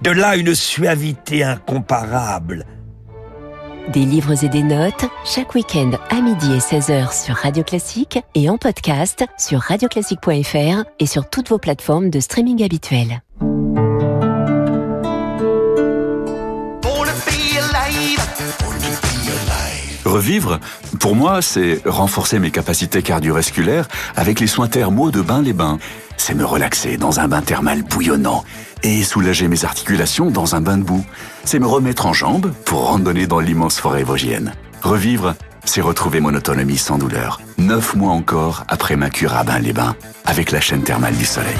De 0.01 0.11
là 0.11 0.37
une 0.37 0.55
suavité 0.55 1.43
incomparable. 1.43 2.65
Des 3.91 4.05
livres 4.05 4.43
et 4.43 4.49
des 4.49 4.63
notes, 4.63 5.05
chaque 5.25 5.53
week-end 5.55 5.91
à 6.09 6.21
midi 6.21 6.53
et 6.53 6.59
16h 6.59 7.25
sur 7.25 7.35
Radio 7.35 7.63
Classique 7.63 8.17
et 8.33 8.49
en 8.49 8.57
podcast 8.57 9.25
sur 9.37 9.59
radioclassique.fr 9.59 10.83
et 10.99 11.05
sur 11.05 11.29
toutes 11.29 11.49
vos 11.49 11.57
plateformes 11.57 12.09
de 12.09 12.19
streaming 12.21 12.63
habituelles. 12.63 13.21
Revivre, 20.05 20.59
pour 20.99 21.15
moi, 21.15 21.41
c'est 21.41 21.81
renforcer 21.85 22.37
mes 22.37 22.51
capacités 22.51 23.01
cardiovasculaires 23.01 23.87
avec 24.15 24.39
les 24.39 24.47
soins 24.47 24.67
thermaux 24.67 25.11
de 25.11 25.21
Bain-les-Bains. 25.21 25.79
C'est 26.17 26.33
me 26.33 26.45
relaxer 26.45 26.97
dans 26.97 27.19
un 27.19 27.27
bain 27.27 27.41
thermal 27.41 27.83
bouillonnant 27.83 28.43
et 28.83 29.03
soulager 29.03 29.47
mes 29.47 29.65
articulations 29.65 30.29
dans 30.29 30.55
un 30.55 30.61
bain 30.61 30.77
de 30.77 30.83
boue. 30.83 31.05
C'est 31.45 31.59
me 31.59 31.67
remettre 31.67 32.05
en 32.05 32.13
jambes 32.13 32.51
pour 32.65 32.87
randonner 32.87 33.27
dans 33.27 33.39
l'immense 33.39 33.79
forêt 33.79 34.03
vosgienne. 34.03 34.53
Revivre, 34.81 35.35
c'est 35.65 35.81
retrouver 35.81 36.19
mon 36.19 36.33
autonomie 36.33 36.77
sans 36.77 36.97
douleur. 36.97 37.41
Neuf 37.57 37.95
mois 37.95 38.11
encore 38.11 38.65
après 38.67 38.95
ma 38.95 39.09
cure 39.09 39.33
à 39.33 39.43
Bain-les-Bains 39.43 39.95
avec 40.25 40.51
la 40.51 40.61
chaîne 40.61 40.83
thermale 40.83 41.15
du 41.15 41.25
soleil. 41.25 41.55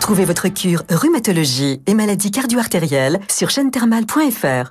Trouvez 0.00 0.24
votre 0.24 0.48
cure 0.48 0.82
rhumatologie 0.90 1.82
et 1.86 1.94
maladies 1.94 2.30
cardio-artérielles 2.30 3.20
sur 3.28 3.50
chaîne-thermale.fr. 3.50 4.70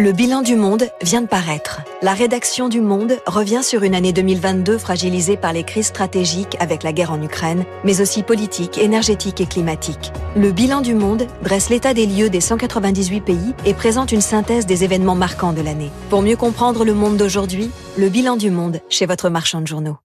Le 0.00 0.12
bilan 0.12 0.42
du 0.42 0.54
monde 0.54 0.84
vient 1.02 1.22
de 1.22 1.26
paraître. 1.26 1.80
La 2.02 2.12
rédaction 2.12 2.68
du 2.68 2.80
Monde 2.80 3.14
revient 3.26 3.64
sur 3.64 3.82
une 3.82 3.96
année 3.96 4.12
2022 4.12 4.78
fragilisée 4.78 5.36
par 5.36 5.52
les 5.52 5.64
crises 5.64 5.88
stratégiques 5.88 6.56
avec 6.60 6.84
la 6.84 6.92
guerre 6.92 7.10
en 7.10 7.20
Ukraine, 7.20 7.64
mais 7.82 8.00
aussi 8.00 8.22
politique, 8.22 8.78
énergétique 8.78 9.40
et 9.40 9.46
climatique. 9.46 10.12
Le 10.36 10.52
bilan 10.52 10.82
du 10.82 10.94
Monde 10.94 11.26
dresse 11.42 11.68
l'état 11.68 11.94
des 11.94 12.06
lieux 12.06 12.30
des 12.30 12.40
198 12.40 13.22
pays 13.22 13.54
et 13.66 13.74
présente 13.74 14.12
une 14.12 14.20
synthèse 14.20 14.66
des 14.66 14.84
événements 14.84 15.16
marquants 15.16 15.52
de 15.52 15.62
l'année. 15.62 15.90
Pour 16.10 16.22
mieux 16.22 16.36
comprendre 16.36 16.84
le 16.84 16.94
monde 16.94 17.16
d'aujourd'hui, 17.16 17.68
le 17.96 18.08
bilan 18.08 18.36
du 18.36 18.52
monde 18.52 18.78
chez 18.88 19.04
votre 19.04 19.30
marchand 19.30 19.62
de 19.62 19.66
journaux. 19.66 19.96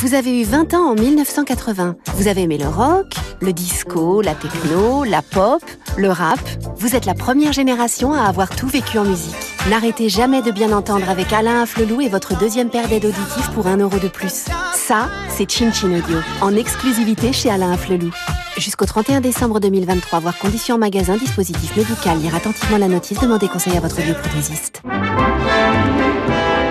Vous 0.00 0.14
avez 0.14 0.40
eu 0.40 0.44
20 0.44 0.72
ans 0.72 0.92
en 0.92 0.94
1980. 0.94 1.96
Vous 2.14 2.26
avez 2.26 2.44
aimé 2.44 2.56
le 2.56 2.68
rock, 2.68 3.12
le 3.42 3.52
disco, 3.52 4.22
la 4.22 4.34
techno, 4.34 5.04
la 5.04 5.20
pop, 5.20 5.62
le 5.98 6.08
rap. 6.08 6.40
Vous 6.78 6.96
êtes 6.96 7.04
la 7.04 7.12
première 7.12 7.52
génération 7.52 8.14
à 8.14 8.22
avoir 8.22 8.48
tout 8.48 8.66
vécu 8.66 8.98
en 8.98 9.04
musique. 9.04 9.36
N'arrêtez 9.68 10.08
jamais 10.08 10.40
de 10.40 10.52
bien 10.52 10.72
entendre 10.72 11.10
avec 11.10 11.34
Alain 11.34 11.60
Afflelou 11.60 12.00
et 12.00 12.08
votre 12.08 12.34
deuxième 12.38 12.70
paire 12.70 12.88
d'aides 12.88 13.04
auditives 13.04 13.50
pour 13.52 13.66
1 13.66 13.76
euro 13.76 13.98
de 13.98 14.08
plus. 14.08 14.46
Ça, 14.72 15.10
c'est 15.28 15.50
Chin 15.50 15.70
Chin 15.70 15.88
Audio, 15.88 16.16
en 16.40 16.56
exclusivité 16.56 17.34
chez 17.34 17.50
Alain 17.50 17.72
Afflelou. 17.72 18.10
Jusqu'au 18.56 18.86
31 18.86 19.20
décembre 19.20 19.60
2023, 19.60 20.20
voir 20.20 20.38
conditions 20.38 20.76
en 20.76 20.78
magasin, 20.78 21.18
dispositif 21.18 21.76
médical, 21.76 22.18
lire 22.20 22.34
attentivement 22.34 22.78
la 22.78 22.88
notice, 22.88 23.20
demandez 23.20 23.48
conseil 23.48 23.76
à 23.76 23.80
votre 23.80 24.00
bioprothésiste. 24.00 24.80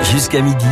Jusqu'à 0.02 0.42
midi, 0.42 0.66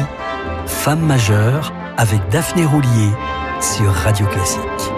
Femme 0.67 1.05
majeure 1.05 1.71
avec 1.97 2.21
Daphné 2.29 2.65
Roulier 2.65 3.11
sur 3.59 3.91
Radio 3.91 4.25
Classique. 4.27 4.96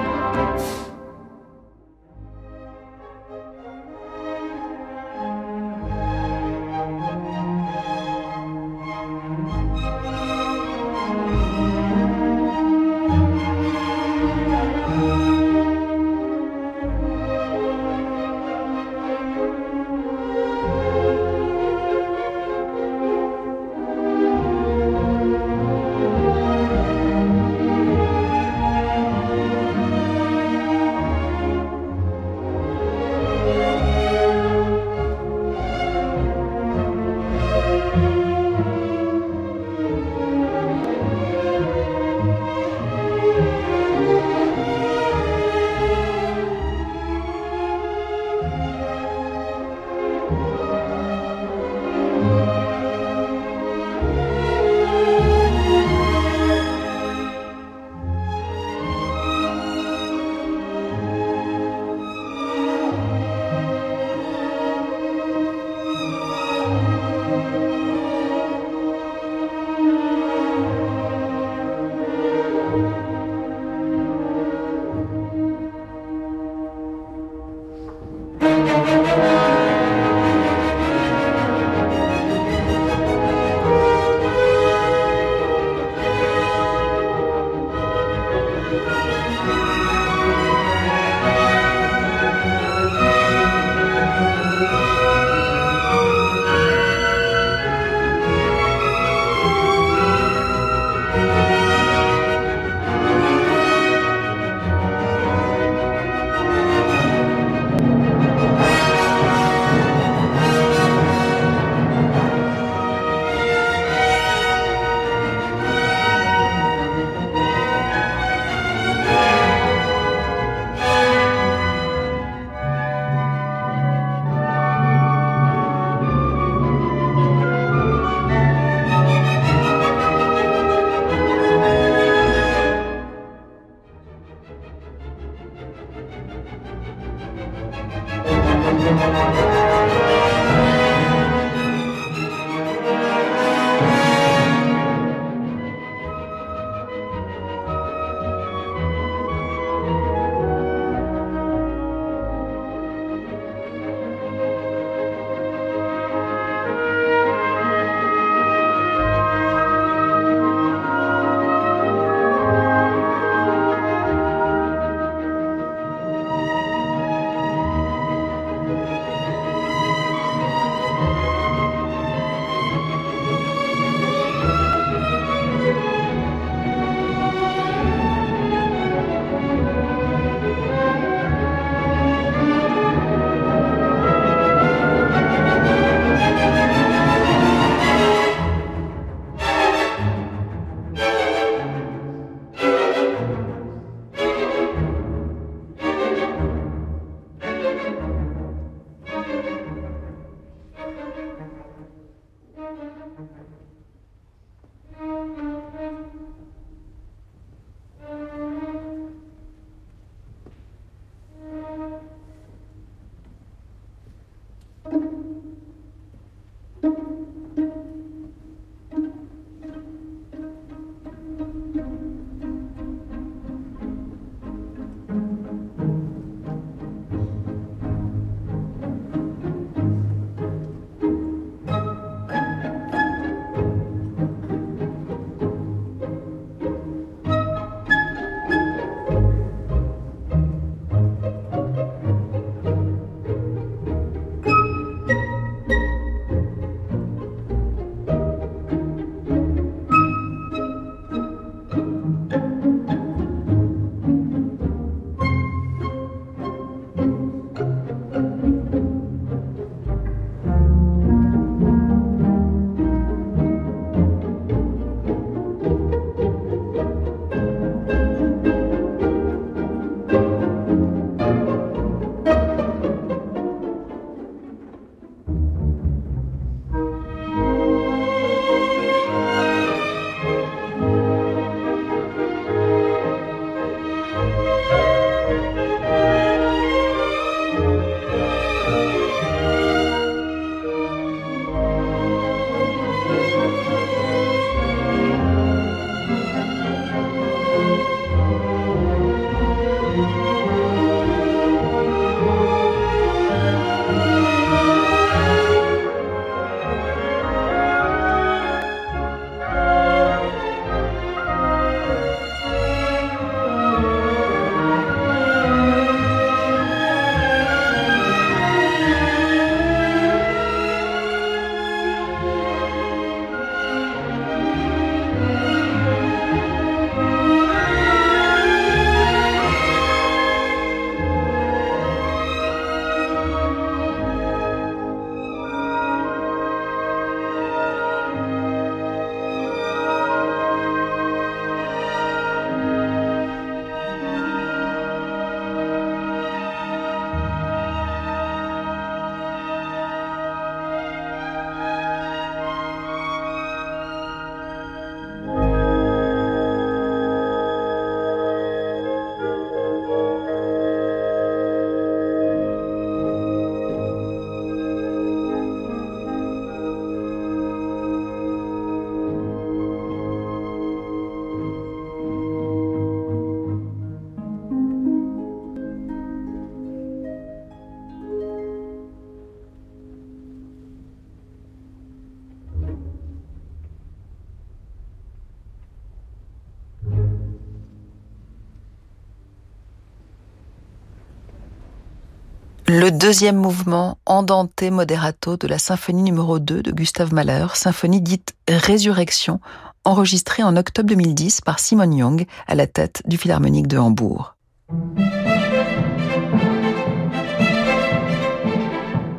Le 392.72 392.92
deuxième 392.92 393.38
mouvement, 393.38 393.98
Andante 394.06 394.62
Moderato 394.62 395.38
de 395.38 395.48
la 395.48 395.58
symphonie 395.58 396.04
numéro 396.04 396.38
2 396.38 396.62
de 396.62 396.72
Gustave 396.72 397.16
Mahler, 397.16 397.48
symphonie 397.56 398.00
dite 398.00 398.36
Résurrection, 398.48 399.40
enregistrée 399.86 400.44
en 400.44 400.56
octobre 400.56 400.88
2010 400.90 401.42
par 401.42 401.58
Simon 401.58 401.92
Young 401.92 402.28
à 402.46 402.54
la 402.54 402.68
tête 402.68 403.02
du 403.06 403.18
Philharmonique 403.18 403.66
de 403.66 403.80
Hambourg. 403.80 404.36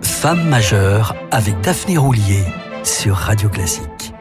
Femme 0.01 0.49
majeure 0.49 1.17
avec 1.33 1.61
Daphné 1.61 1.99
Roulier 1.99 2.45
sur 2.85 3.17
Radio 3.17 3.49
Classique. 3.49 4.15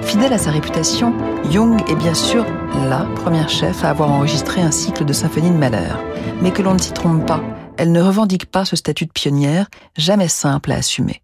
Fidèle 0.00 0.32
à 0.32 0.38
sa 0.38 0.50
réputation, 0.50 1.12
Jung 1.50 1.78
est 1.90 1.96
bien 1.96 2.14
sûr 2.14 2.46
la 2.88 3.04
première 3.16 3.50
chef 3.50 3.84
à 3.84 3.90
avoir 3.90 4.10
enregistré 4.10 4.62
un 4.62 4.70
cycle 4.70 5.04
de 5.04 5.12
symphonies 5.12 5.50
de 5.50 5.58
Mahler. 5.58 5.92
Mais 6.40 6.52
que 6.52 6.62
l'on 6.62 6.72
ne 6.72 6.80
s'y 6.80 6.92
trompe 6.92 7.26
pas, 7.26 7.42
elle 7.76 7.92
ne 7.92 8.02
revendique 8.02 8.46
pas 8.46 8.64
ce 8.64 8.76
statut 8.76 9.06
de 9.06 9.12
pionnière, 9.12 9.68
jamais 9.96 10.28
simple 10.28 10.72
à 10.72 10.76
assumer. 10.76 11.22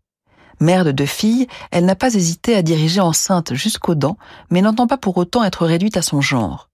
Mère 0.61 0.85
de 0.85 0.91
deux 0.91 1.07
filles, 1.07 1.47
elle 1.71 1.85
n'a 1.85 1.95
pas 1.95 2.15
hésité 2.15 2.57
à 2.57 2.63
diriger 2.63 3.01
enceinte 3.01 3.55
jusqu'aux 3.55 3.95
dents, 3.95 4.19
mais 4.51 4.61
n'entend 4.61 4.87
pas 4.87 4.99
pour 4.99 5.17
autant 5.17 5.45
être 5.45 5.67
réduite 5.67 5.97
à 5.97 6.03
son 6.03 6.21
genre. 6.21 6.69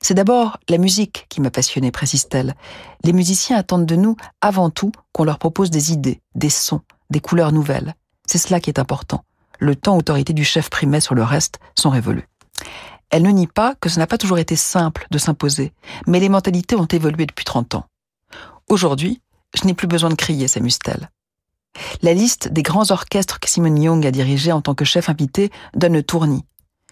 C'est 0.00 0.14
d'abord 0.14 0.58
la 0.68 0.78
musique 0.78 1.26
qui 1.28 1.40
m'a 1.40 1.50
passionnée, 1.50 1.90
précise-t-elle. 1.90 2.54
Les 3.04 3.12
musiciens 3.12 3.58
attendent 3.58 3.86
de 3.86 3.96
nous, 3.96 4.16
avant 4.40 4.70
tout, 4.70 4.92
qu'on 5.12 5.24
leur 5.24 5.38
propose 5.38 5.70
des 5.70 5.92
idées, 5.92 6.22
des 6.34 6.50
sons, 6.50 6.80
des 7.10 7.20
couleurs 7.20 7.52
nouvelles. 7.52 7.94
C'est 8.26 8.38
cela 8.38 8.60
qui 8.60 8.70
est 8.70 8.78
important. 8.78 9.24
Le 9.58 9.74
temps 9.74 9.96
autorité 9.96 10.32
du 10.32 10.44
chef 10.44 10.70
primait 10.70 11.00
sur 11.00 11.14
le 11.14 11.24
reste 11.24 11.58
sont 11.74 11.90
révolus. 11.90 12.28
Elle 13.10 13.22
ne 13.22 13.30
nie 13.30 13.46
pas 13.46 13.74
que 13.74 13.88
ce 13.88 13.98
n'a 13.98 14.06
pas 14.06 14.18
toujours 14.18 14.38
été 14.38 14.54
simple 14.54 15.06
de 15.10 15.18
s'imposer, 15.18 15.72
mais 16.06 16.20
les 16.20 16.28
mentalités 16.28 16.76
ont 16.76 16.86
évolué 16.86 17.26
depuis 17.26 17.44
30 17.44 17.74
ans. 17.74 17.86
Aujourd'hui, 18.68 19.22
je 19.54 19.66
n'ai 19.66 19.74
plus 19.74 19.86
besoin 19.86 20.10
de 20.10 20.14
crier, 20.14 20.46
s'amuse-t-elle. 20.46 21.10
La 22.02 22.12
liste 22.12 22.48
des 22.48 22.62
grands 22.62 22.90
orchestres 22.90 23.40
que 23.40 23.48
Simone 23.48 23.80
Young 23.80 24.06
a 24.06 24.10
dirigés 24.10 24.52
en 24.52 24.60
tant 24.60 24.74
que 24.74 24.84
chef 24.84 25.08
invité 25.08 25.50
donne 25.74 25.94
le 25.94 26.02
tournis. 26.02 26.44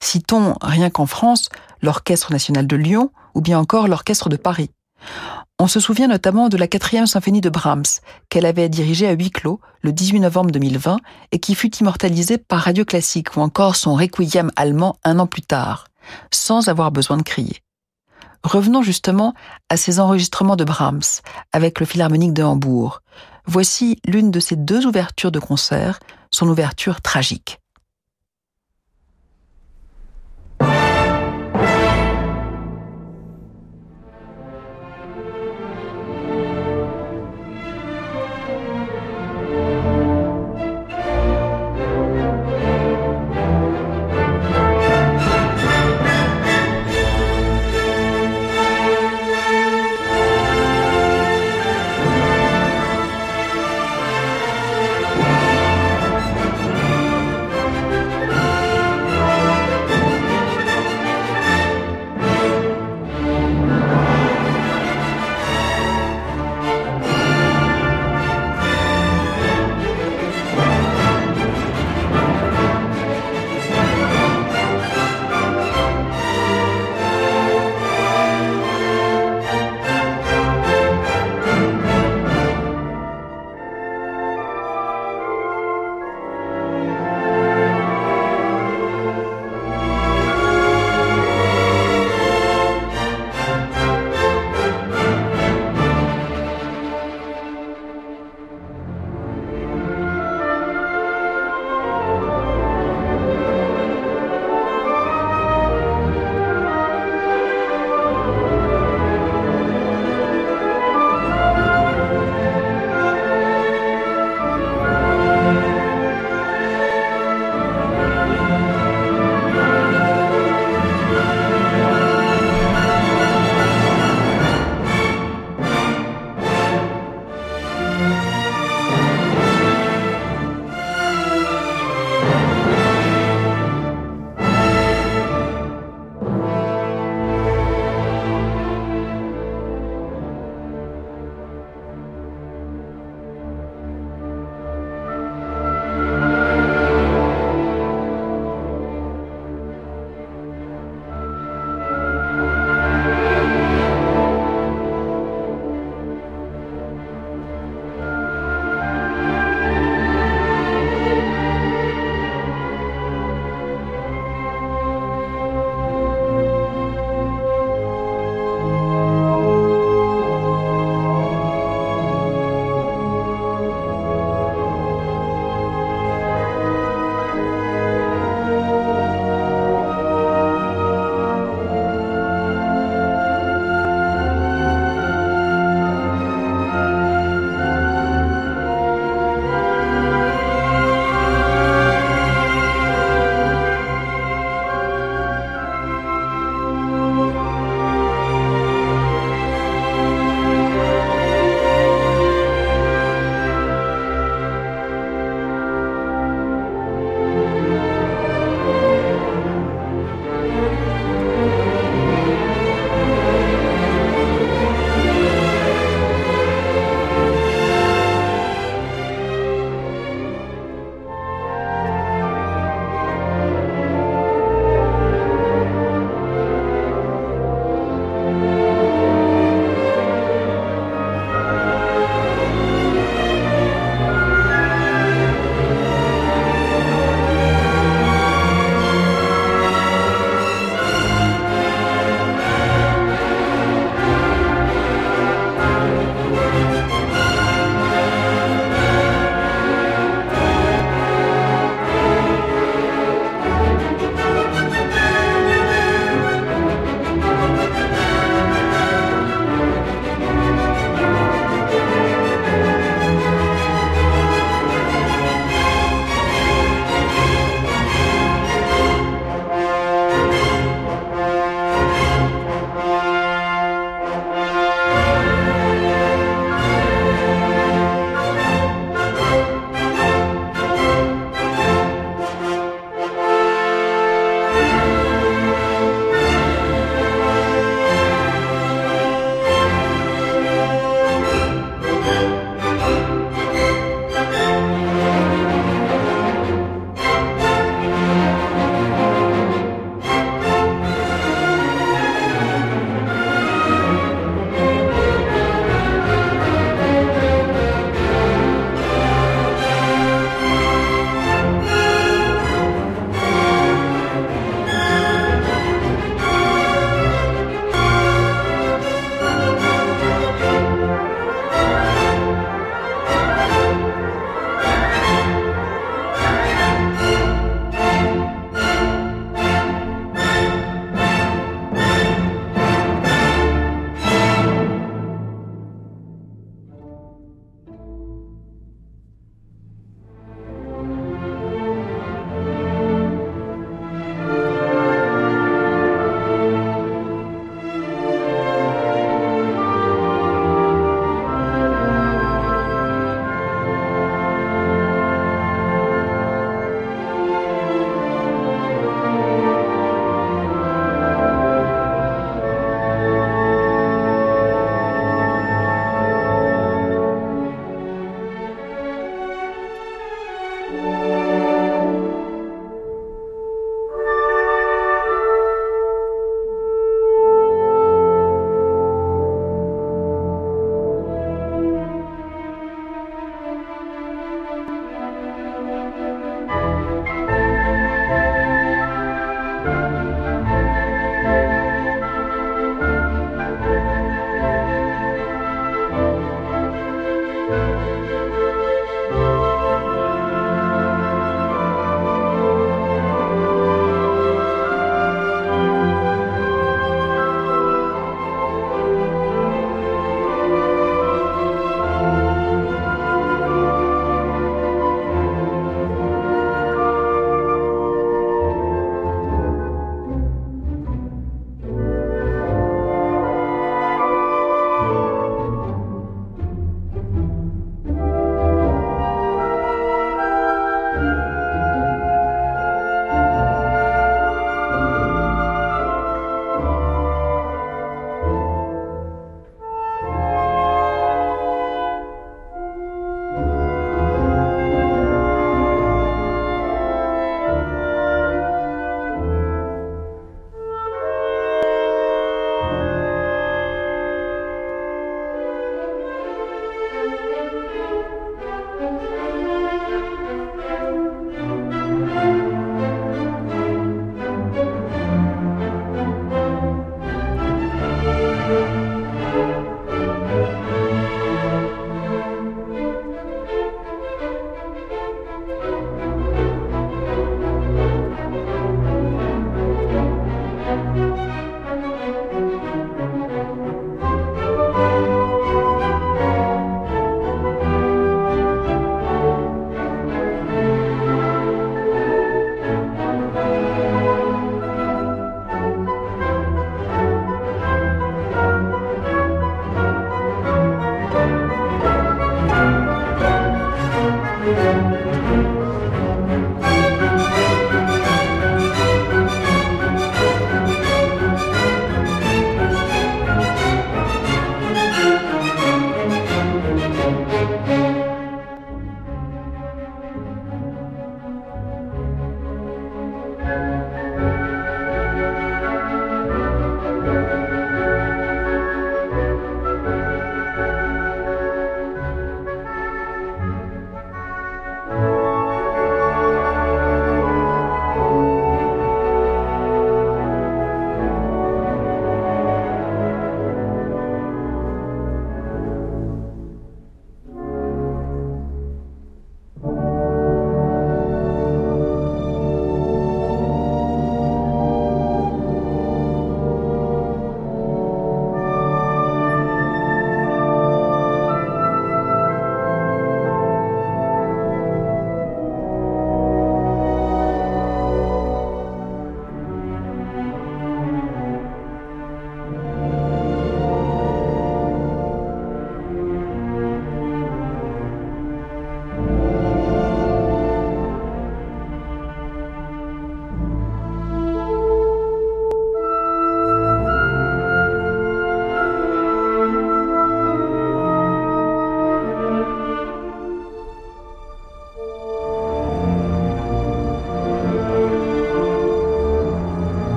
Citons, 0.00 0.54
rien 0.62 0.90
qu'en 0.90 1.06
France, 1.06 1.48
l'Orchestre 1.82 2.32
national 2.32 2.66
de 2.66 2.76
Lyon 2.76 3.10
ou 3.34 3.40
bien 3.40 3.58
encore 3.58 3.86
l'Orchestre 3.86 4.28
de 4.28 4.36
Paris. 4.36 4.70
On 5.58 5.68
se 5.68 5.78
souvient 5.78 6.08
notamment 6.08 6.48
de 6.48 6.56
la 6.56 6.66
quatrième 6.66 7.06
symphonie 7.06 7.42
de 7.42 7.50
Brahms, 7.50 8.00
qu'elle 8.30 8.46
avait 8.46 8.68
dirigée 8.68 9.06
à 9.06 9.12
huis 9.12 9.30
clos 9.30 9.60
le 9.82 9.92
18 9.92 10.20
novembre 10.20 10.50
2020 10.50 10.98
et 11.32 11.38
qui 11.38 11.54
fut 11.54 11.76
immortalisée 11.76 12.38
par 12.38 12.60
Radio 12.60 12.84
Classique 12.84 13.36
ou 13.36 13.40
encore 13.40 13.76
son 13.76 13.94
requiem 13.94 14.50
allemand 14.56 14.96
un 15.04 15.18
an 15.18 15.26
plus 15.26 15.42
tard, 15.42 15.86
sans 16.32 16.68
avoir 16.68 16.90
besoin 16.90 17.18
de 17.18 17.22
crier. 17.22 17.62
Revenons 18.42 18.82
justement 18.82 19.34
à 19.68 19.76
ces 19.76 20.00
enregistrements 20.00 20.56
de 20.56 20.64
Brahms 20.64 21.22
avec 21.52 21.78
le 21.78 21.86
Philharmonique 21.86 22.32
de 22.32 22.42
Hambourg. 22.42 23.02
Voici 23.46 23.98
l'une 24.06 24.30
de 24.30 24.40
ces 24.40 24.56
deux 24.56 24.86
ouvertures 24.86 25.32
de 25.32 25.38
concert, 25.38 26.00
son 26.30 26.48
ouverture 26.48 27.00
tragique. 27.00 27.59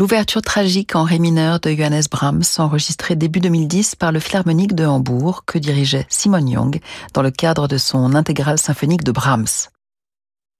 L'ouverture 0.00 0.40
tragique 0.40 0.96
en 0.96 1.02
ré 1.04 1.18
mineur 1.18 1.60
de 1.60 1.70
Johannes 1.70 2.04
Brahms, 2.10 2.42
enregistrée 2.56 3.16
début 3.16 3.40
2010 3.40 3.96
par 3.96 4.12
le 4.12 4.18
Philharmonique 4.18 4.74
de 4.74 4.86
Hambourg, 4.86 5.44
que 5.44 5.58
dirigeait 5.58 6.06
Simon 6.08 6.46
Young 6.46 6.80
dans 7.12 7.20
le 7.20 7.30
cadre 7.30 7.68
de 7.68 7.76
son 7.76 8.14
intégrale 8.14 8.58
symphonique 8.58 9.04
de 9.04 9.12
Brahms. 9.12 9.68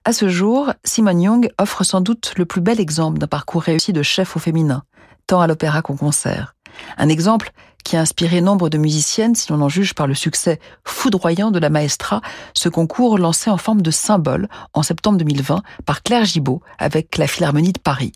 À 0.05 0.13
ce 0.13 0.29
jour, 0.29 0.75
Simon 0.85 1.19
Young 1.19 1.51
offre 1.59 1.85
sans 1.85 2.03
doute 2.03 2.35
le 2.37 2.45
plus 2.45 2.61
bel 2.61 2.81
exemple 2.81 3.19
d'un 3.19 3.29
parcours 3.29 3.63
réussi 3.63 3.95
de 3.95 4.03
chef 4.03 4.37
au 4.37 4.41
féminin, 4.41 4.83
tant 5.27 5.41
à 5.41 5.47
l'opéra 5.47 5.81
qu'au 5.81 5.95
concert. 5.95 6.55
Un 6.99 7.09
exemple 7.09 7.53
qui 7.83 7.97
a 7.97 8.03
inspiré 8.03 8.43
nombre 8.43 8.69
de 8.69 8.77
musiciennes 8.77 9.35
si 9.35 9.51
l'on 9.51 9.63
en 9.63 9.71
juge 9.71 9.95
par 9.95 10.07
le 10.07 10.15
succès 10.15 10.61
foudroyant 10.85 11.51
de 11.51 11.59
la 11.59 11.71
maestra, 11.71 12.21
ce 12.53 12.69
concours 12.69 13.17
lancé 13.17 13.49
en 13.49 13.57
forme 13.57 13.81
de 13.81 13.91
symbole 13.91 14.51
en 14.75 14.83
septembre 14.83 15.17
2020 15.17 15.63
par 15.87 16.03
Claire 16.03 16.27
Gibault 16.27 16.61
avec 16.79 17.17
la 17.17 17.27
Philharmonie 17.27 17.73
de 17.73 17.81
Paris. 17.81 18.13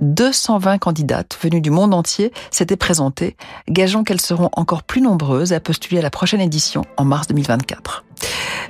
220 0.00 0.78
candidates 0.78 1.38
venues 1.42 1.60
du 1.60 1.70
monde 1.70 1.94
entier 1.94 2.32
s'étaient 2.50 2.76
présentées, 2.76 3.36
gageant 3.68 4.04
qu'elles 4.04 4.20
seront 4.20 4.50
encore 4.52 4.82
plus 4.82 5.00
nombreuses 5.00 5.52
à 5.52 5.60
postuler 5.60 6.00
à 6.00 6.02
la 6.02 6.10
prochaine 6.10 6.40
édition 6.40 6.82
en 6.96 7.04
mars 7.04 7.26
2024. 7.28 8.04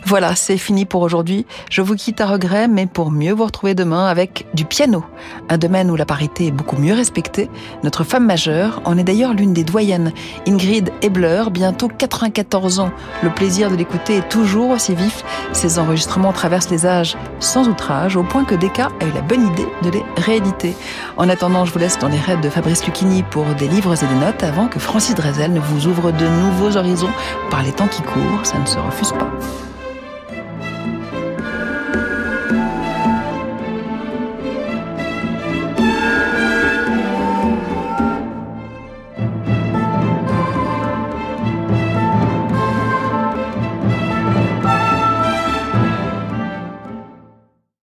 Voilà, 0.05 0.35
c'est 0.35 0.59
fini 0.59 0.85
pour 0.85 1.03
aujourd'hui. 1.03 1.47
Je 1.71 1.81
vous 1.81 1.95
quitte 1.95 2.21
à 2.21 2.27
regret, 2.27 2.67
mais 2.67 2.87
pour 2.87 3.11
mieux 3.11 3.33
vous 3.33 3.45
retrouver 3.45 3.75
demain 3.75 4.07
avec 4.07 4.47
du 4.53 4.65
piano, 4.65 5.05
un 5.49 5.59
domaine 5.59 5.91
où 5.91 5.97
la 5.97 6.05
parité 6.05 6.49
est 6.49 6.51
beaucoup 6.51 6.77
mieux 6.77 6.93
respectée. 6.93 7.49
Notre 7.85 8.03
femme 8.03 8.27
majeure 8.27 8.83
en 8.85 8.99
est 8.99 9.05
d'ailleurs 9.05 9.33
l'une 9.33 9.53
des 9.53 9.65
doyennes. 9.65 10.13
Ingrid 10.47 10.91
Ebler, 11.03 11.45
bientôt 11.53 11.89
94 11.89 12.81
ans. 12.81 12.91
Le 13.23 13.31
plaisir 13.31 13.71
de 13.71 13.77
l'écouter 13.77 14.17
est 14.17 14.29
toujours 14.29 14.71
aussi 14.71 14.95
vif. 14.95 15.25
Ses 15.53 15.79
enregistrements 15.79 16.33
traversent 16.33 16.71
les 16.71 16.85
âges 16.85 17.17
sans 17.39 17.69
outrage, 17.69 18.17
au 18.17 18.25
point 18.25 18.45
que 18.45 18.55
Decca 18.55 18.91
a 19.01 19.05
eu 19.05 19.13
la 19.13 19.23
bonne 19.23 19.47
idée 19.47 19.69
de 19.83 19.91
les 19.91 20.03
rééditer. 20.17 20.75
En 21.23 21.29
attendant, 21.29 21.65
je 21.65 21.73
vous 21.73 21.79
laisse 21.79 22.01
dans 22.01 22.09
les 22.09 22.19
rêves 22.19 22.41
de 22.41 22.51
Fabrice 22.51 22.85
Lucchini 22.85 23.23
pour 23.23 23.45
des 23.55 23.69
livres 23.69 23.95
et 23.95 24.07
des 24.09 24.15
notes 24.17 24.43
avant 24.43 24.67
que 24.67 24.81
Francis 24.81 25.15
Drezel 25.15 25.53
ne 25.53 25.61
vous 25.61 25.87
ouvre 25.87 26.11
de 26.11 26.27
nouveaux 26.27 26.77
horizons 26.77 27.13
par 27.49 27.63
les 27.63 27.71
temps 27.71 27.87
qui 27.87 28.03
courent. 28.03 28.45
Ça 28.45 28.59
ne 28.59 28.67
se 28.67 28.77
refuse 28.77 29.13
pas. 29.13 29.31